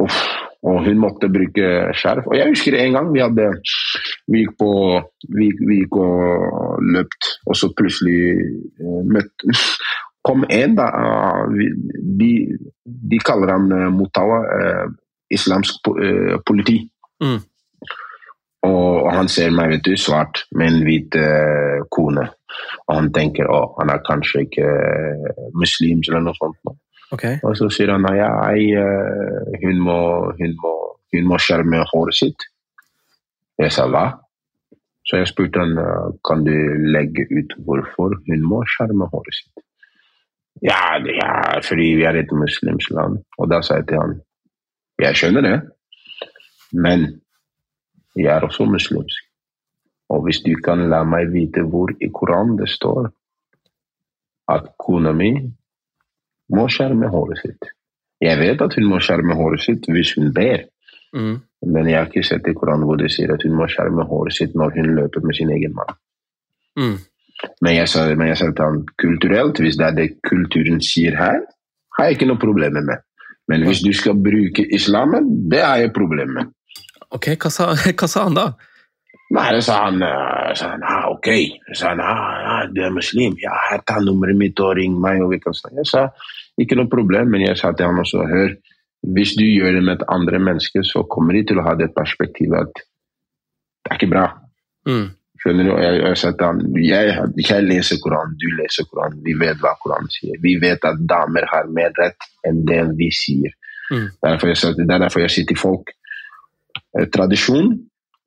[0.00, 0.20] Uff,
[0.64, 2.24] og hun måtte bruke skjerf.
[2.30, 3.50] Og jeg husker en gang vi hadde
[4.32, 4.70] Vi gikk på
[5.36, 8.38] Vi, vi gikk og løpt, og så plutselig
[8.80, 9.52] uh, møtte
[10.26, 10.86] kom en, da.
[10.86, 11.62] Uh,
[12.18, 12.32] de,
[12.86, 14.92] de, kaller han uh, Mutawa, uh,
[15.32, 15.80] islamsk
[16.46, 16.78] politi.
[17.22, 17.40] Mm.
[18.62, 22.28] Og, han ser meg vet du, svart med en hvit uh, kone.
[22.86, 26.76] Og han tenker å, han er kanskje ikke uh, muslims eller noe sånt.
[27.12, 27.40] Okay.
[27.44, 29.98] Og så sier han ja, jeg, uh, hun, må,
[30.38, 30.74] hun, må,
[31.14, 32.46] hun må skjerme håret sitt.
[33.60, 34.06] Jeg sa hva?
[35.10, 35.74] Så jeg spurte han
[36.24, 36.54] kan du
[36.94, 39.64] legge ut hvorfor hun må skjerme håret sitt.
[40.62, 43.18] Ja, det er fordi vi er et muslimsk land.
[43.42, 44.20] Og da sa jeg til han
[45.02, 45.56] jeg skjønner det,
[46.72, 47.06] men
[48.16, 49.28] jeg er også muslimsk.
[50.12, 53.08] Og hvis du kan la meg vite hvor i Koranen det står
[54.52, 55.30] at kona mi
[56.52, 57.70] må skjerme håret sitt.
[58.22, 60.66] Jeg vet at hun må skjerme håret sitt hvis hun ber,
[61.16, 61.36] mm.
[61.72, 64.36] men jeg har ikke sett i Koranen hvor det sier at hun må skjerme håret
[64.36, 65.96] sitt når hun løper med sin egen mann.
[66.78, 66.98] Mm.
[67.64, 71.16] Men jeg sa, men jeg sa til han kulturelt, hvis det er det kulturen sier
[71.18, 71.40] her,
[71.96, 73.00] har jeg ikke noe problem med.
[73.50, 76.52] Men hvis du skal bruke islamen, det har jeg problem med.
[77.16, 78.50] Ok, hva sa, hva sa han da?
[79.32, 81.28] Nei, sa han, uh, sa han ah, ok.
[81.72, 82.24] Sa han, ah,
[82.56, 83.38] ah, du er muslim?
[83.40, 83.54] Ja,
[83.86, 85.22] ta nummeret mitt og ring meg.
[85.24, 85.80] og vi kan snakke.
[85.80, 86.04] Jeg sa
[86.60, 88.52] ikke noe problem, men jeg sa til han også hør,
[89.16, 91.90] hvis du gjør det med et andre menneske, så kommer de til å ha det
[91.96, 94.26] perspektivet at det er ikke bra.
[94.86, 95.08] Mm.
[95.42, 95.72] Skjønner du?
[95.82, 100.36] Jeg, jeg, jeg, jeg leser Koranen, du leser Koranen, vi vet hva Koranen sier.
[100.44, 103.56] Vi vet at damer har mer rett enn det vi sier.
[103.90, 104.06] Mm.
[104.22, 106.01] Derfor jeg, det er derfor jeg sier til folk eh,
[107.14, 107.72] tradisjon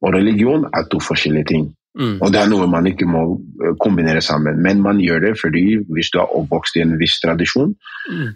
[0.02, 1.68] og religion er to forskjellige ting.
[1.96, 2.18] Mm.
[2.22, 3.22] Og det er noe man ikke må
[3.64, 4.58] eh, kombinere sammen.
[4.62, 7.76] Men man gjør det fordi hvis du er oppvokst i en viss tradisjon,
[8.12, 8.34] Mm.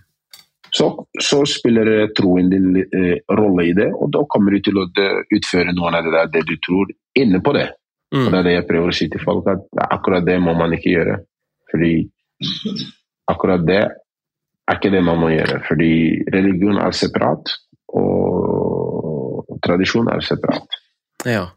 [0.73, 0.87] så,
[1.21, 4.85] så spiller eh, troen din eh, rolle i det, og da kommer du til å
[4.87, 7.67] eh, utføre noe av det, der, det du tror, inne på det.
[8.13, 8.31] Og Mm.
[8.31, 10.95] det er det jeg prøver å si til folk, at akkurat det må man ikke
[10.95, 11.17] gjøre.
[11.69, 11.91] Fordi
[13.29, 15.59] akkurat det er ikke det man må gjøre.
[15.67, 15.91] Fordi
[16.33, 17.51] religion er separat,
[17.93, 18.38] og
[19.65, 20.77] tradisjon er separat.
[21.27, 21.47] Ja.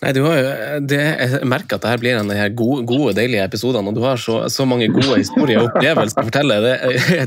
[0.00, 0.52] Nei, du har jo,
[0.88, 2.46] det, Jeg merker at dette blir en av de
[2.88, 6.58] gode, deilige episodene, og du har så, så mange gode historier og opplevelser å fortelle.
[6.64, 6.72] Det,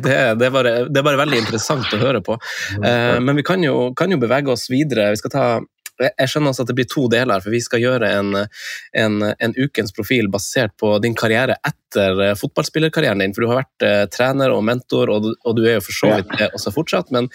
[0.08, 2.38] det, det, er bare, det er bare veldig interessant å høre på.
[2.82, 5.12] Eh, men vi kan jo, kan jo bevege oss videre.
[5.14, 5.48] Vi skal ta
[6.02, 8.32] jeg skjønner også at det blir to deler, for vi skal gjøre en,
[8.98, 13.36] en, en ukens profil basert på din karriere etter eh, fotballspillerkarrieren din.
[13.36, 16.12] For du har vært eh, trener og mentor, og og du er jo for så
[16.18, 17.12] vidt det også fortsatt.
[17.16, 17.30] Men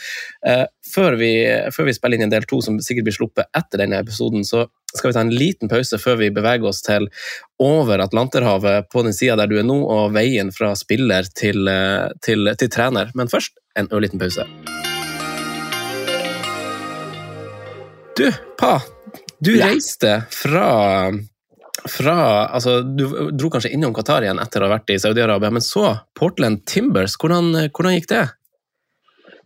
[0.46, 1.32] eh, før, vi,
[1.74, 4.66] før vi spiller inn en del to som sikkert blir sluppet etter denne episoden, så
[4.94, 7.06] skal vi ta en liten pause før vi beveger oss til
[7.62, 12.08] over Atlanterhavet på den sida der du er nå, og veien fra spiller til, eh,
[12.24, 13.14] til, til trener.
[13.14, 14.48] Men først en ørliten pause.
[18.16, 18.80] Du, Pa,
[19.40, 19.66] du Ja.
[19.66, 21.10] reiste fra
[21.88, 25.64] fra, altså, du dro kanskje innom Qatar igjen etter å ha vært i Saudi-Arabia, men
[25.64, 27.14] så Portland Timbers.
[27.16, 28.26] Hvordan, hvordan gikk det?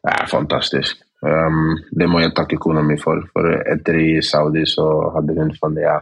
[0.03, 0.99] Det er fantastisk.
[1.23, 3.23] Um, det må jeg takke kona mi for.
[3.33, 5.95] For etter i Saudi så hadde hun funnet ja,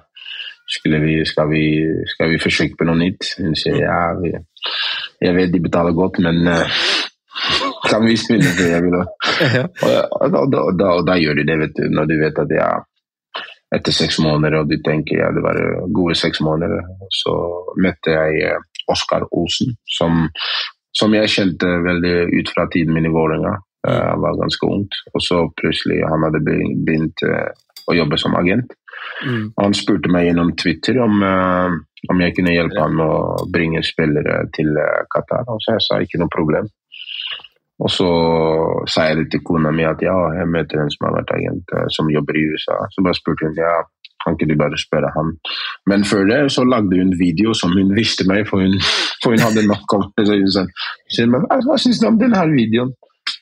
[1.05, 1.67] vi, skal, vi,
[2.15, 3.35] skal vi forsøke på noe nytt?
[3.39, 4.33] Hun sier ja, vi,
[5.21, 6.81] jeg vet de betaler godt, men uh,
[7.89, 9.03] kan vi spille for jeg da?
[9.59, 9.67] Ja.
[10.21, 11.87] Og, da, da, da, da gjør du det, vet du.
[11.91, 12.69] Når du vet at ja,
[13.75, 15.59] etter seks måneder, og du tenker ja, det var
[15.97, 16.85] gode seks måneder,
[17.23, 17.35] så
[17.81, 20.27] møtte jeg eh, Oskar Osen, som,
[20.97, 23.57] som jeg kjente veldig ut fra tiden min i Vålerenga.
[23.89, 27.49] Eh, Han var ganske ungt, og så plutselig han hadde begynt eh,
[27.89, 28.77] å jobbe som agent.
[29.27, 29.49] Mm.
[29.59, 31.81] Han spurte meg gjennom Twitter om, eh,
[32.13, 35.87] om jeg kunne hjelpe han med å bringe spillere til eh, Qatar, og så jeg
[35.89, 36.69] sa ikke noe problem.
[37.83, 38.09] Og så
[38.93, 41.75] sa jeg det til kona mi at ja, jeg møter en som har vært agent,
[41.75, 42.79] eh, som jobber i USA.
[42.95, 43.75] Så bare spurte hun ja,
[44.23, 45.33] kan ikke du bare spørre han.
[45.91, 48.79] Men før det så lagde hun video som hun visste meg, for hun,
[49.23, 50.29] for hun hadde nok om det.
[50.29, 50.67] Så hun sa,
[51.67, 52.95] hva, syns du om denne videoen?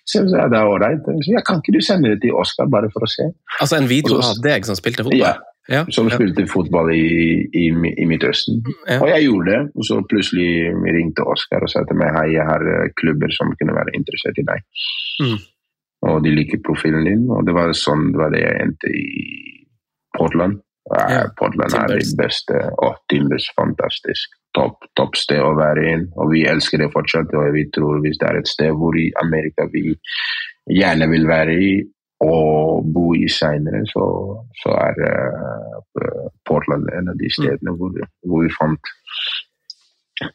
[0.09, 1.07] Så jeg sa det er ålreit.
[1.27, 3.29] Så kan ikke du sende det til Oskar bare for å se?
[3.61, 5.21] Altså en video av deg som spilte fotball?
[5.21, 5.37] Ja,
[5.71, 8.59] Ja, som spilte fotball i, i, i Midtøsten.
[8.89, 8.97] ja.
[8.99, 12.47] Og jeg gjorde det, og så plutselig ringte Oskar og sa til meg hei, jeg
[12.49, 14.65] har eh, klubber som kunne være interessert i deg.
[15.23, 15.37] Mm.
[16.11, 19.07] Og de liker profilen din, og det var sånn det var det jeg endte i
[20.17, 20.59] Portland.
[20.91, 22.65] Ja, Portland er det beste.
[22.83, 24.35] Å, Timbers, fantastisk.
[24.57, 27.31] Topp topp sted å være i, og vi elsker det fortsatt.
[27.37, 29.93] Og vi tror hvis det er et sted hvor i Amerika vi
[30.75, 31.73] gjerne vil være i,
[32.21, 34.05] og bo i seinere, så,
[34.61, 37.97] så er uh, Portland en av de stedene hvor,
[38.27, 38.93] hvor vi fant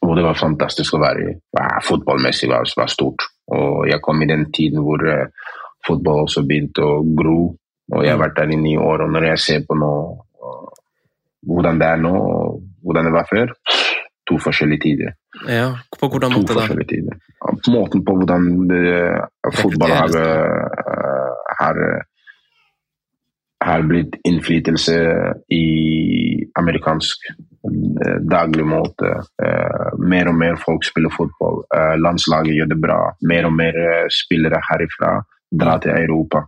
[0.00, 1.32] hvor det var fantastisk å være i.
[1.86, 3.22] Fotballmessig var, var stort.
[3.54, 5.28] Og jeg kom i den tiden hvor uh,
[5.86, 7.38] fotball også begynte å gro.
[7.94, 9.92] Og jeg har vært der i ni år, og når jeg ser på nå
[10.42, 10.72] uh,
[11.46, 13.54] hvordan det er nå, og hvordan det var før
[14.26, 15.12] To forskjellige tider.
[15.46, 15.68] ja.
[16.00, 16.64] På hvordan måte da?
[16.90, 17.14] tider.
[17.70, 19.20] Måten på hvordan eh,
[19.54, 20.16] fotball har,
[21.60, 21.80] har,
[23.64, 24.96] har blitt innflytelse
[25.52, 25.64] i
[26.58, 29.12] amerikansk eh, daglig måte.
[29.42, 31.62] Eh, mer og mer folk spiller fotball.
[31.76, 33.00] Eh, landslaget gjør det bra.
[33.28, 35.16] Mer og mer eh, spillere herifra
[35.52, 36.46] drar til Europa.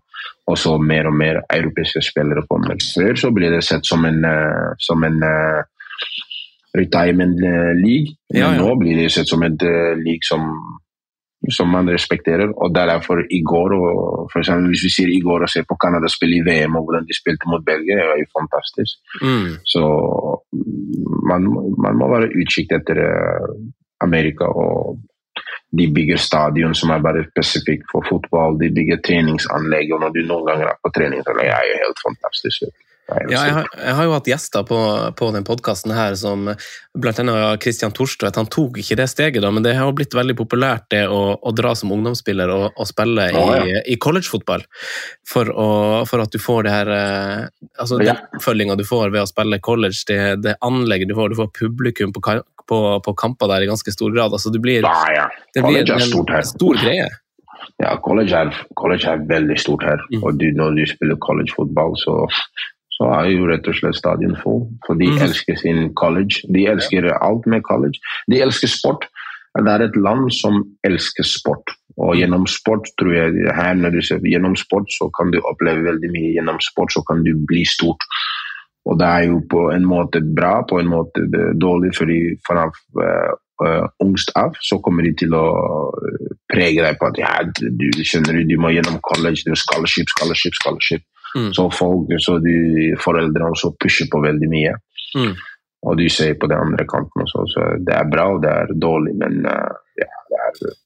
[0.48, 2.78] Og så mer og mer europeiske spillere kommer.
[2.96, 5.60] Før så ble det sett som en, eh, som en eh,
[6.78, 8.16] retirement eh, league.
[8.32, 8.60] Men Ja, ja.
[8.62, 10.48] nå blir det sett som en league som,
[11.50, 12.50] som man respekterer.
[12.56, 15.52] Og det er derfor i går, og for eksempel hvis vi sier i går og
[15.52, 18.30] ser på Canada spille i VM og hvordan de spilte mot Belgia, det var jo
[18.38, 18.98] fantastisk.
[19.22, 19.52] Mm.
[19.72, 19.84] Så
[20.52, 21.46] mm, man,
[21.84, 23.54] man må være utkikk etter eh,
[24.04, 24.98] Amerika og
[25.78, 28.56] de bygger stadion som er bare spesifikt for fotball.
[28.60, 32.00] De bygger treningsanlegg, og når du noen ganger er på trening, så er jo helt
[32.06, 32.70] fantastisk.
[33.08, 34.78] Ja, jeg har, jeg har, jo hatt gjester på,
[35.16, 38.36] på den podkasten her, som annet Christian Torstvedt.
[38.36, 41.52] Han tok ikke det steget, da, men det har blitt veldig populært det å, å
[41.56, 43.62] dra som ungdomsspiller og, og spille oh, ja.
[43.64, 44.66] i, i collegefotball.
[45.28, 45.48] For,
[46.10, 47.46] for, at du får det her eh,
[47.80, 48.12] Altså ja.
[48.12, 51.48] den oppfølginga du får ved å spille college, det, det anlegget du får, du får
[51.56, 52.22] publikum på,
[52.68, 54.36] på, på, kamper der i ganske stor grad.
[54.36, 57.08] Altså, det blir, ja, det blir en stor greie.
[57.78, 60.02] Ja, college er, college er veldig stort her.
[60.12, 60.22] Mm.
[60.22, 62.26] Og du, når du spiller college-fotball, så
[62.98, 64.64] så er jo rett og slett stadion full.
[64.86, 65.20] For de mm.
[65.28, 66.42] elsker sin college.
[66.54, 68.02] De elsker alt med college.
[68.30, 69.06] De elsker sport.
[69.58, 71.74] Det er et land som elsker sport.
[71.98, 75.86] Og gjennom sport tror jeg her når du ser, gjennom sport så kan du oppleve
[75.86, 76.34] veldig mye.
[76.36, 78.06] Gjennom sport så kan du bli stort.
[78.88, 81.26] Og det er jo på en måte bra, på en måte
[81.60, 83.32] dårlig, fordi fra uh,
[83.64, 85.44] uh, ungst av så kommer de til å
[86.48, 91.04] prege deg på at ja, du skjønner du må gjennom college, du scholarship, scholarship, scholarship.
[91.36, 91.52] Mm.
[91.54, 92.56] Så folk, så de
[93.00, 94.74] foreldrene også pusher på veldig mye.
[95.16, 95.34] Mm.
[95.88, 98.72] Og de sier på den andre kanten også, så det er bra og det er
[98.74, 100.76] dårlig, men uh, ja, det er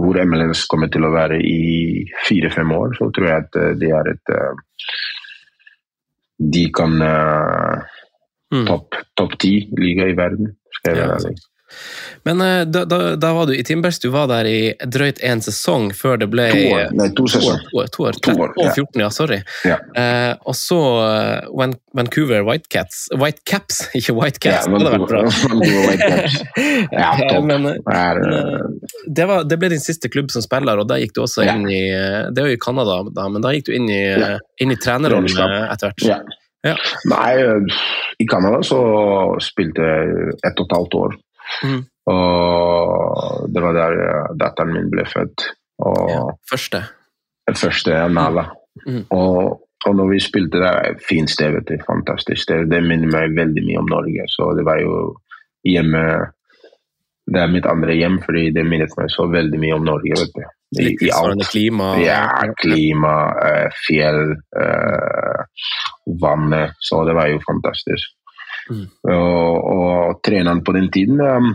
[0.00, 3.90] hvor MLS kommer til å være i fire-fem år, så tror jeg at uh, det
[3.94, 4.66] er et uh,
[6.40, 8.64] De kan mm.
[8.64, 11.49] topp top ti liga i verden, skal jeg være ærlig.
[12.22, 15.42] Men uh, da, da, da, var du i Timbers, du var der i drøyt én
[15.44, 17.62] sesong før det ble To år, nei, to sesonger.
[17.70, 19.38] To, to, år, 13 og 14, ja, sorry.
[19.68, 19.78] Ja.
[19.96, 24.68] Eh, og så uh, Vancouver Whitecaps Whitecaps, ikke Whitecaps.
[24.68, 25.22] Ja, det hadde vært bra.
[27.02, 27.48] ja, topp.
[27.50, 27.70] Men,
[29.06, 31.64] det, var, det, ble din siste klubb som spiller, og da gikk du også inn
[31.70, 31.82] i
[32.30, 34.04] Det er jo i Canada, da, men da gikk du inn i,
[34.60, 36.06] inn i trenerrollen etter hvert.
[36.06, 36.20] Ja.
[36.66, 36.74] Ja.
[37.08, 37.32] Nei,
[38.20, 38.80] i Canada så
[39.40, 41.18] spilte jeg ett og et halvt år.
[41.64, 41.82] Mm.
[42.10, 43.98] Og det var der
[44.40, 45.46] datteren min ble født.
[45.86, 46.82] Og ja, første?
[47.50, 48.46] Første, Nala.
[48.86, 49.04] Mm.
[49.10, 51.76] Og, og når vi spilte der, fint sted, vet du.
[51.86, 52.68] Fantastisk sted.
[52.70, 54.26] Det minner meg veldig mye om Norge.
[54.30, 55.16] Så det var jo
[55.66, 56.04] hjemme
[57.30, 60.32] Det er mitt andre hjem, fordi det minnet meg så veldig mye om Norge, vet
[60.34, 60.40] du.
[60.80, 61.44] I, Litt alt.
[61.50, 61.92] klima?
[62.02, 62.24] Ja,
[62.58, 65.44] klima, uh, fjell, uh,
[66.22, 66.74] vannet.
[66.82, 68.16] Så det var jo fantastisk.
[68.70, 68.86] Mm.
[69.10, 71.48] Og, og, treneren på den tiden um,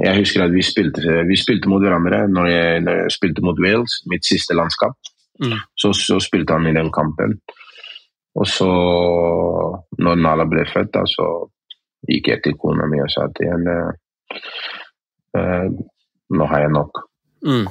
[0.00, 3.60] Jeg husker at vi spilte, vi spilte mot hverandre når jeg, når jeg, spilte mot
[3.62, 4.96] Wales, mitt siste landskap.
[5.42, 5.58] Mm.
[5.78, 7.36] Så, så, spilte han i den kampen.
[8.36, 8.70] Og så,
[9.98, 11.28] når Nala ble født, da, så
[12.08, 13.76] gikk jeg til kona mi og sa til henne
[15.38, 15.68] uh,
[16.36, 17.04] Nå har jeg nok.
[17.46, 17.68] Mm.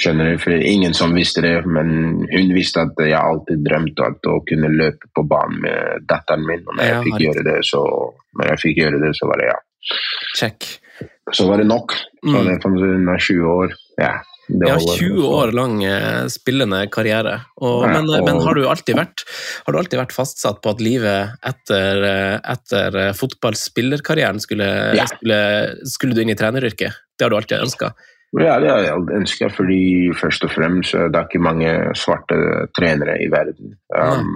[0.00, 0.38] Skjønner du?
[0.42, 4.72] For ingen som visste det, men hun visste at jeg alltid drømte om å kunne
[4.72, 6.64] løpe på banen med datteren min.
[6.66, 7.82] Og når jeg, fikk gjøre det, så,
[8.40, 9.58] når jeg fikk gjøre det, så var det ja.
[10.34, 10.70] Check.
[11.32, 11.96] Så var det nok.
[12.24, 12.46] Så mm.
[12.50, 13.76] det hun er 20 år.
[14.00, 14.14] Ja,
[14.48, 17.38] ja, 20 år lang eh, spillende karriere.
[17.64, 18.24] Og, men, og...
[18.26, 19.24] men har, du alltid vært,
[19.64, 24.68] har du alltid vært fastsatt på at livet etter, eh, etter eh, fotballspillerkarrieren skulle,
[25.14, 25.38] skulle,
[25.88, 27.00] skulle, du inn i treneryrket?
[27.16, 27.94] Det har du alltid ønska?
[28.40, 32.38] Ja, det har jeg ønska, fordi først og fremst det er ikke mange svarte
[32.74, 33.76] trenere i verden.
[33.94, 34.32] Um,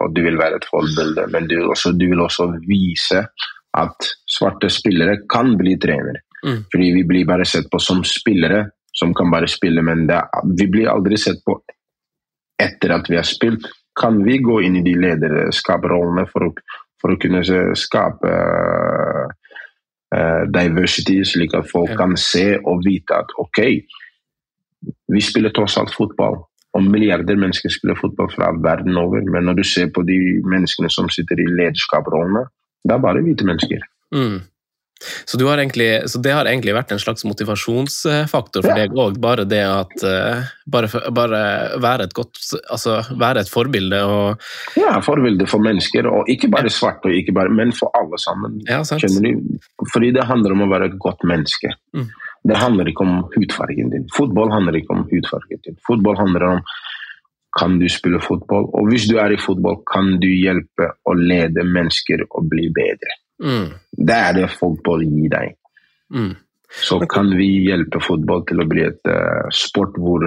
[0.00, 3.20] og du vil være et forbilde, men du, også, du, vil også vise
[3.76, 6.24] at svarte spillere kan bli trenere.
[6.44, 6.64] Mm.
[6.72, 8.64] Fordi vi blir bare sett på som spillere
[8.94, 10.22] som kan bare spille, men det,
[10.58, 11.58] vi blir aldri sett på
[12.62, 13.66] etter at vi har spilt.
[14.00, 16.54] Kan vi gå inn i de lederskapsrollene for,
[17.02, 17.42] for, å kunne
[17.76, 19.34] skape uh,
[20.54, 23.60] diversity, slik at folk kan se og vite at OK,
[25.14, 26.42] vi spiller tross alt fotball.
[26.74, 29.22] Og milliarder mennesker spiller fotball fra verden over.
[29.30, 32.42] Men når du ser på de menneskene som sitter i lederskapsrollene,
[32.84, 33.84] det er bare hvite mennesker.
[34.14, 34.40] Mm.
[35.26, 38.84] Så, egentlig, så, det har egentlig vært en slags motivasjonsfaktor for ja.
[38.84, 41.40] deg òg, bare det at uh, bare, bare,
[41.82, 42.38] være et godt
[42.72, 44.44] Altså være et forbilde og
[44.80, 48.60] Ja, forbilde for mennesker, og ikke bare svarte, ikke bare, men for alle sammen.
[48.68, 48.80] Ja?
[49.92, 51.74] Fordi det handler om å være et godt menneske.
[51.96, 52.08] Mm.
[52.48, 54.08] Det handler ikke om hudfargen din.
[54.14, 55.78] Fotball handler ikke om hudfargen din.
[55.86, 56.64] Fotball handler om
[57.58, 61.62] kan du spille fotball, og hvis du er i fotball, kan du hjelpe å lede
[61.62, 63.14] mennesker og bli bedre.
[63.44, 63.68] Mm.
[63.92, 65.56] Det er det fotball gir deg.
[66.14, 66.32] Mm.
[66.74, 70.26] Så kan vi hjelpe fotball til å bli et uh, sport hvor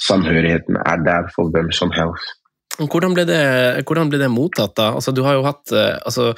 [0.00, 2.38] samhørigheten er der for hvem som helst.
[2.80, 3.42] Hvordan ble, det,
[3.84, 4.94] hvordan ble det, mottatt, da?
[4.96, 6.30] Altså, du har jo hatt eh, altså,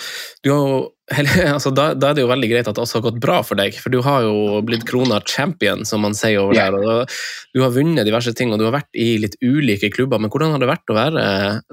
[0.42, 0.78] du har jo,
[1.54, 3.60] altså, da, da, er det jo veldig greit at det også har gått bra for
[3.60, 6.74] deg, for du har jo blitt krona champion, som man sier over der.
[6.74, 7.14] og
[7.54, 10.18] Du har vunnet diverse ting, og du har vært i litt ulike klubber.
[10.18, 11.24] Men hvordan har det vært å være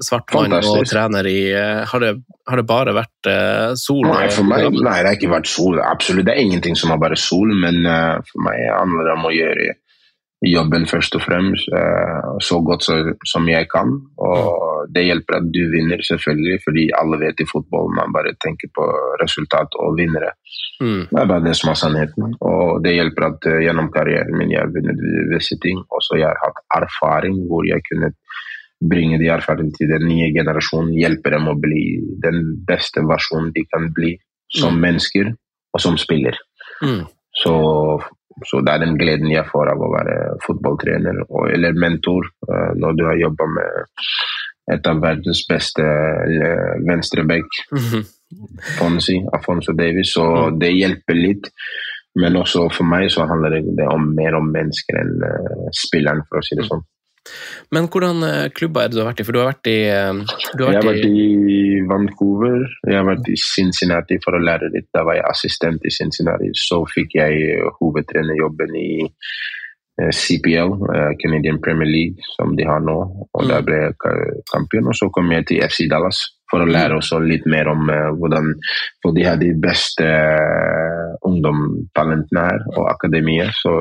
[0.04, 2.14] svart mann og trener i eh, Har det,
[2.46, 4.06] har det bare vært uh, sol?
[4.06, 5.82] Nei, for meg nei, det har ikke vært sol.
[5.82, 9.26] Absolutt, det er ingenting som har bare sol, men uh, for meg handler det om
[9.26, 9.72] å gjøre
[10.42, 12.86] jobben først og fremst uh, så godt
[13.28, 13.92] som jeg kan.
[14.18, 18.72] Og det hjelper at du vinner, selvfølgelig, fordi alle vet i fotball man bare tenker
[18.74, 18.86] på
[19.22, 20.32] resultat og vinnere.
[20.82, 21.06] Mm.
[21.10, 22.34] Det er bare det som er sannheten.
[22.40, 25.84] Og det hjelper at uh, gjennom karrieren min jeg har vunnet visse ting.
[25.90, 28.14] Og så jeg har hatt erfaring hvor jeg kunne
[28.90, 31.84] bringe de erfaringene til den nye generasjonen, hjelpe dem å bli
[32.24, 34.16] den beste versjonen de kan bli
[34.52, 34.80] som mm.
[34.82, 35.30] mennesker
[35.72, 36.36] og som spiller.
[36.82, 37.04] Mm.
[37.42, 37.54] Så,
[38.46, 40.16] så, det er den gleden jeg får av å være
[40.46, 43.86] fotballtrener og, eller mentor uh, når du har jobba med
[44.72, 48.04] et av verdens beste uh, venstreback, mm -hmm.
[48.78, 50.12] Fonsi, Afonso Davies.
[50.14, 50.58] Så mm.
[50.58, 51.50] det hjelper litt.
[52.14, 56.40] Men også for meg så handler det om mer om mennesker enn uh, spilleren, for
[56.40, 56.84] å si det sånn.
[57.70, 59.26] Men hvordan eh, klubber er det du har vært i?
[59.26, 63.30] For du har vært i eh, har Jeg har vært i Vancouver, jeg har vært
[63.30, 64.90] i Cincinnati for å lære litt.
[64.94, 66.50] Da var jeg assistent i Cincinnati.
[66.58, 70.76] Så fikk jeg hovedtrenerjobben i eh, CPL,
[71.22, 72.98] Canadian Premier League, som de har nå.
[73.30, 73.70] Og der mm.
[73.70, 74.90] ble jeg kampion.
[74.90, 77.00] Og så kom jeg til FC Dallas for å lære mm.
[77.00, 77.86] også litt mer om
[78.18, 78.50] hvordan
[79.00, 80.08] For de har de beste
[81.24, 83.54] ungdomstalentene her, og akademiet.
[83.62, 83.72] Så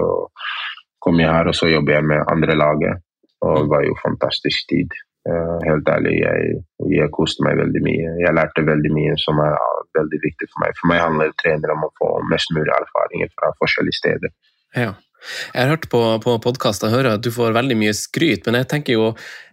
[1.01, 3.07] kom jeg her, og så jobber jeg med andre laget.
[3.45, 4.97] Og det var jo fantastisk tid.
[5.29, 8.13] Uh, helt ærlig, jeg, jeg koste meg veldig mye.
[8.23, 9.53] Jeg lærte veldig mye som er
[9.97, 10.77] veldig viktig for meg.
[10.79, 14.33] For meg handler trener om å få mest mulig erfaringer fra forskjellige steder.
[14.77, 14.93] Ja.
[15.53, 18.61] Jeg har hørt på, på podkast og hører at du får veldig mye skryt, men
[18.61, 19.07] jeg tenker jo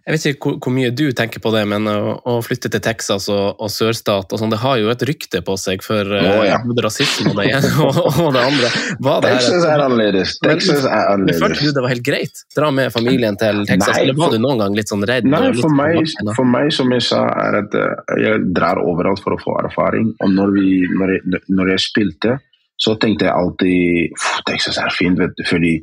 [0.07, 2.81] Jeg vet ikke hvor, hvor mye du tenker på det, men å, å flytte til
[2.81, 6.41] Texas og, og sørstat og sånn, det har jo et rykte på seg for oh,
[6.47, 6.57] ja.
[6.65, 8.71] uh, rasisme og det ene og, og, det andre.
[9.05, 10.35] Var det Texas er annerledes.
[10.41, 11.43] Texas er annerledes.
[11.43, 12.43] Følte du det var helt greit?
[12.57, 15.29] Dra med familien til Texas, Nei, eller var du noen gang litt sånn redd?
[15.29, 16.01] Nei, for meg,
[16.33, 20.15] for meg, som jeg sa, er at eh, jeg drar overalt for å få erfaring.
[20.25, 22.39] Og når, vi, når, jeg, når jeg spilte
[22.79, 25.73] så tenkte jeg alltid Texas er fint, vet du, fordi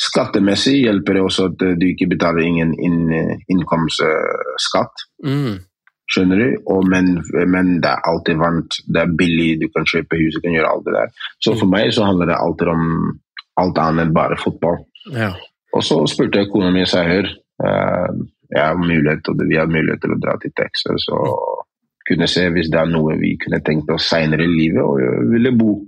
[0.00, 3.06] skattemessig hjelper det også at du ikke betaler ingen inn,
[3.52, 5.06] innkomstskatt.
[5.24, 5.62] Mm.
[6.10, 6.48] Skjønner du?
[6.68, 7.14] Og, men,
[7.48, 10.72] men, det er alltid varmt, det er billig, du kan kjøpe hus, du kan gjøre
[10.74, 11.14] alt det der.
[11.46, 12.84] Så for meg så handler det alltid om
[13.62, 14.82] alt annet enn bare fotball.
[15.14, 15.32] Ja.
[15.74, 17.30] Og så spurte jeg kona mi, og sa hør,
[17.64, 18.10] uh,
[18.52, 21.64] jeg har mulighet, og vi har mulighet til å dra til Texas og
[22.04, 25.54] kunne se hvis det er noe vi kunne tenkt oss seinere i livet og ville
[25.56, 25.78] bo.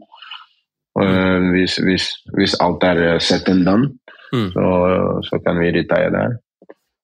[0.96, 3.90] Uh, hvis, hvis, hvis, alt er sett set and done,
[4.32, 4.50] mm.
[4.54, 4.66] så,
[5.28, 6.36] så, kan vi retire der.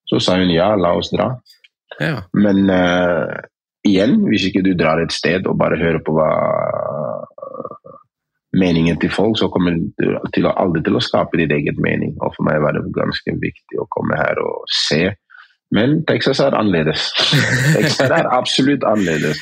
[0.09, 1.29] Så sa hun ja, la oss dra.
[2.01, 2.23] Ja.
[2.33, 3.29] Men uh,
[3.85, 6.31] igjen, hvis ikke du drar et sted og bare hører på hva
[8.53, 12.15] meningen til folk, så kommer du til aldri til å skape ditt eget mening.
[12.21, 15.07] Og for meg var det ganske viktig å komme her og se
[15.73, 17.07] men Texas er annerledes.
[17.77, 19.41] Texas er absolutt annerledes.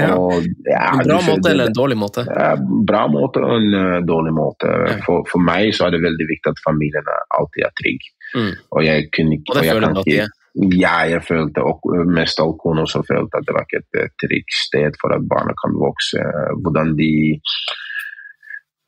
[0.00, 0.14] ja.
[0.16, 2.24] Og, ja, en bra måte eller en dårlig måte?
[2.28, 2.54] Ja,
[2.88, 4.72] bra måte og en uh, dårlig måte.
[5.04, 8.08] For, for, meg så er det veldig viktig at familien alltid er trygg.
[8.30, 8.52] Mm.
[8.76, 10.36] Og jeg kunne ikke Og det føler du at de er?
[10.74, 14.56] Ja, jeg følte, og mest av kona også følte at det var ikke et trygt
[14.64, 16.24] sted for at barna kan vokse.
[16.64, 17.12] Hvordan de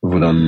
[0.03, 0.39] hvordan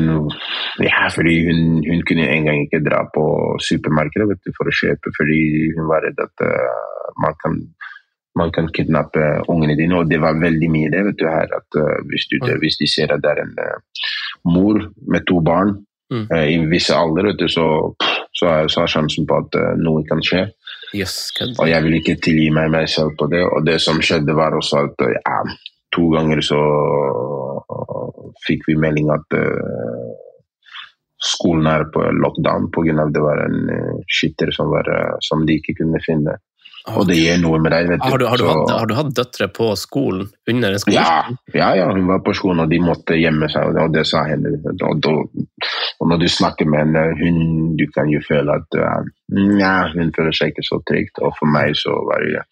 [0.83, 1.59] Ja, fordi hun,
[1.91, 3.25] hun kunne engang ikke dra på
[3.63, 5.41] supermarkedet vet du, for å kjøpe, fordi
[5.77, 7.61] hun var redd at uh, man kan
[8.35, 11.47] man kan kidnappe ungene dine, og det var veldig mye det vet du her.
[11.55, 12.57] at uh, hvis, du, mm.
[12.59, 14.09] hvis, de ser at det er en uh,
[14.51, 15.77] mor med to barn
[16.11, 16.27] mm.
[16.35, 17.69] i visse alder, vet du, så,
[18.35, 20.49] så, er, så er sjansen på at noe kan skje.
[20.95, 23.43] Yes, og jeg vil ikke tilgi meg meg selv på det.
[23.47, 25.39] Og det som skjedde, var også at ja,
[25.95, 26.61] to ganger så
[28.47, 30.15] fikk vi melding at uh,
[31.25, 33.07] skolen er på lockdown pga.
[33.13, 36.37] det var en uh, skytter som, var, uh, som de ikke kunne finne.
[36.93, 37.87] Og det gjør noe med deg.
[37.89, 38.11] vet du.
[38.13, 40.99] Har du, har, du hatt, har du, hatt, døtre på skolen under en skole?
[40.99, 41.23] Ja,
[41.57, 43.79] ja, ja, hun var på skolen, og de måtte gjemme seg.
[43.81, 44.53] Og det sa henne.
[44.75, 47.39] Og, og når du snakker med henne, hun,
[47.81, 51.25] du kan jo føle at ja, hun føler seg ikke så trygt.
[51.25, 52.45] Og for meg så var det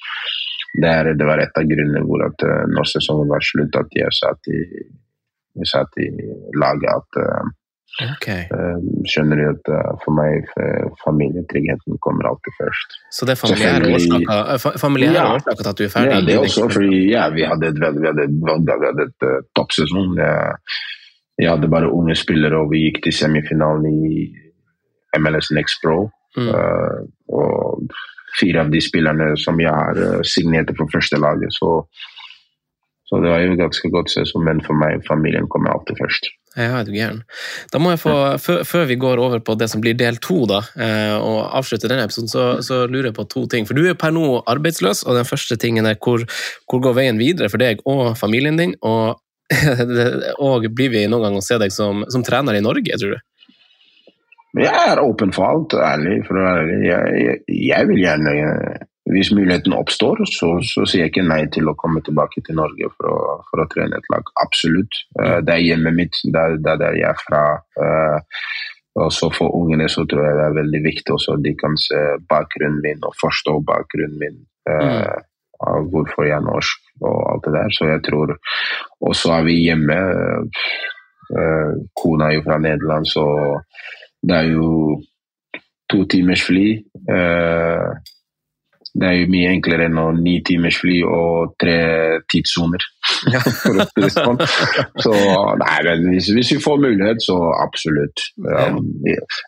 [0.81, 4.49] det, det var et av grunnene hvor at når sesongen var slutt, at jeg i
[4.49, 4.63] vi
[5.69, 6.09] satt i
[6.59, 7.51] laget at uh,
[8.15, 8.47] okay.
[8.55, 8.79] uh,
[9.09, 10.49] Skjønner du at uh, for meg
[11.05, 12.97] familietryggheten kommer alltid først.
[13.13, 16.15] Så det er familiære årsaker, til at du er ferdig?
[16.15, 19.29] Ja, det er også fordi ja, vi hadde et, vi hadde, et
[19.59, 20.17] toppsesong.
[21.41, 24.25] Jeg hadde bare unge spillere, og vi gikk til semifinalen i
[25.21, 26.09] MLS Next Pro.
[26.33, 26.49] Mm.
[27.29, 27.91] og
[28.41, 31.53] fire av de spillerne som jeg har signerte for første laget.
[31.53, 31.83] Så
[33.13, 36.31] så det var jo ganske godt sesong, men for meg familien kommer alltid først.
[36.57, 37.19] Ja, er du gæren.
[37.69, 40.47] Da må jeg få, før, før, vi går over på det som blir del to,
[40.49, 43.69] da, eh, og avslutter denne episoden, så, så, lurer jeg på to ting.
[43.69, 46.25] For du er per nå arbeidsløs, og den første tingen er hvor,
[46.65, 48.73] hvor går veien videre for deg og familien din?
[48.81, 49.21] Og,
[50.49, 53.21] og blir vi noen gang å se deg som, som trener i Norge, tror du?
[54.63, 56.23] Jeg er åpen for alt, ærlig.
[56.25, 56.81] For å være ærlig.
[56.89, 58.33] Jeg, jeg, jeg vil gjerne
[59.13, 62.91] Hvis muligheten oppstår, så, så, sier jeg ikke nei til å komme tilbake til Norge
[62.97, 64.31] for å, for å trene et lag.
[64.45, 65.03] Absolutt.
[65.19, 67.43] Uh, det er hjemmet mitt, det er der jeg er fra.
[67.79, 68.47] Uh,
[69.03, 71.79] og så For ungene så tror jeg det er veldig viktig også at de kan
[71.81, 74.41] se bakgrunnen min og forstå bakgrunnen min.
[74.69, 75.21] Uh,
[75.63, 77.71] av hvorfor jeg er norsk og alt det der.
[77.73, 78.35] Så jeg tror
[79.01, 79.99] Og så er vi hjemme.
[81.97, 83.23] Kona er jo fra Nederland, så
[84.27, 84.99] det er jo
[85.89, 86.67] to timers fly.
[88.95, 91.77] Eh, det er jo mye enklere enn å ni timers fly og tre
[92.33, 92.85] tidssoner.
[94.13, 94.41] Sånn.
[95.01, 95.13] så
[95.59, 98.25] nei, men hvis, hvis, vi får mulighet, så absolutt.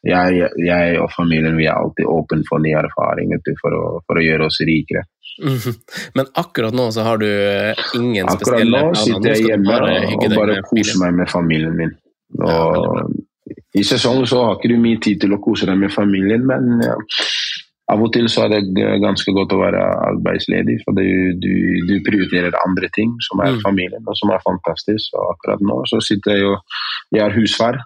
[0.09, 4.25] Jeg, jeg, og familien vi er alltid åpne for nye erfaringer for å, for å
[4.25, 5.05] gjøre oss rikere.
[5.43, 5.75] Mm -hmm.
[6.15, 7.27] Men akkurat nå så har du
[7.95, 8.79] ingen akkurat spesielle?
[8.79, 9.79] Akkurat nå sitter jeg hjemme
[10.15, 11.95] og bare koser meg med familien min.
[12.39, 13.11] Og,
[13.75, 16.83] i sesong så har ikke du mye tid til å kose deg med familien, men
[16.85, 16.95] ja,
[17.93, 20.79] av og til så er det ganske godt å være arbeidsledig.
[20.87, 21.07] For du,
[21.41, 21.55] du,
[21.89, 23.65] du prioriterer andre ting, som er mm.
[23.65, 25.13] familien, og som er fantastisk.
[25.19, 26.79] Og akkurat nå så sitter jeg og
[27.15, 27.83] Jeg er husfar.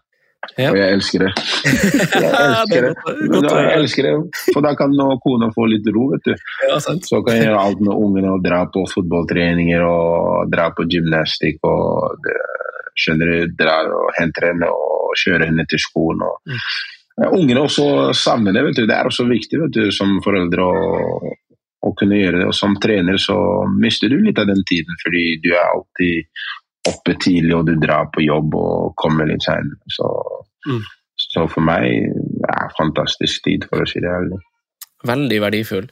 [0.54, 0.70] Ja.
[0.70, 1.32] Og jeg elsker det.
[2.22, 2.92] Jeg elsker det.
[3.50, 4.12] jeg elsker det.
[4.54, 4.94] For da kan
[5.24, 6.44] kona få litt ro, vet du.
[6.70, 10.86] Ja, så kan jeg gjøre alt med ungene og dra på fotballtreninger og dra på
[10.94, 12.36] gymnastikk og det,
[12.98, 16.24] skjønner du, drar og henter henne og kjører henne til skolen.
[16.26, 16.62] Og, mm.
[17.18, 18.62] Ja, ungene også savner det.
[18.68, 18.86] vet du.
[18.86, 21.32] Det er også viktig vet du, som foreldre å,
[21.86, 22.46] å, kunne gjøre det.
[22.50, 23.38] Og som trener så
[23.74, 26.44] mister du litt av den tiden, fordi du er alltid
[26.88, 29.80] oppe tidlig og du drar på jobb og kommer litt senere.
[29.92, 30.08] Så,
[30.68, 30.84] mm.
[31.34, 34.38] så for meg er det fantastisk tid, for å si det ærlig.
[35.06, 35.86] Veldig verdifull.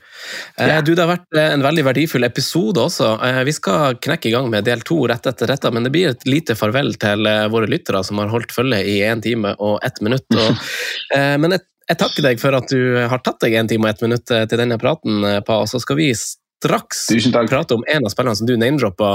[0.57, 0.81] Eh, ja.
[0.83, 3.13] Du, Det har vært eh, en veldig verdifull episode også.
[3.23, 6.11] Eh, vi skal knekke i gang med del to rett etter dette, men det blir
[6.11, 10.03] et lite farvel til våre lyttere som har holdt følge i én time og ett
[10.03, 10.27] minutt.
[10.35, 10.67] Og,
[11.43, 14.05] men jeg, jeg, takker deg for at du har tatt deg en time og ett
[14.09, 15.63] minutt til denne praten, Pa.
[15.63, 17.07] Og så skal vi straks
[17.47, 19.11] prate om en av spillene som du name-droppa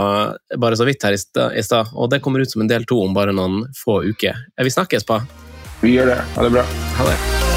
[0.61, 1.91] bare så vidt her i stad.
[1.91, 4.45] Og det kommer ut som en del to om bare noen få uker.
[4.55, 5.23] Vi snakkes, Pa.
[5.81, 6.21] Vi gjør det.
[6.37, 6.69] Ha det bra.
[7.01, 7.50] Ha det.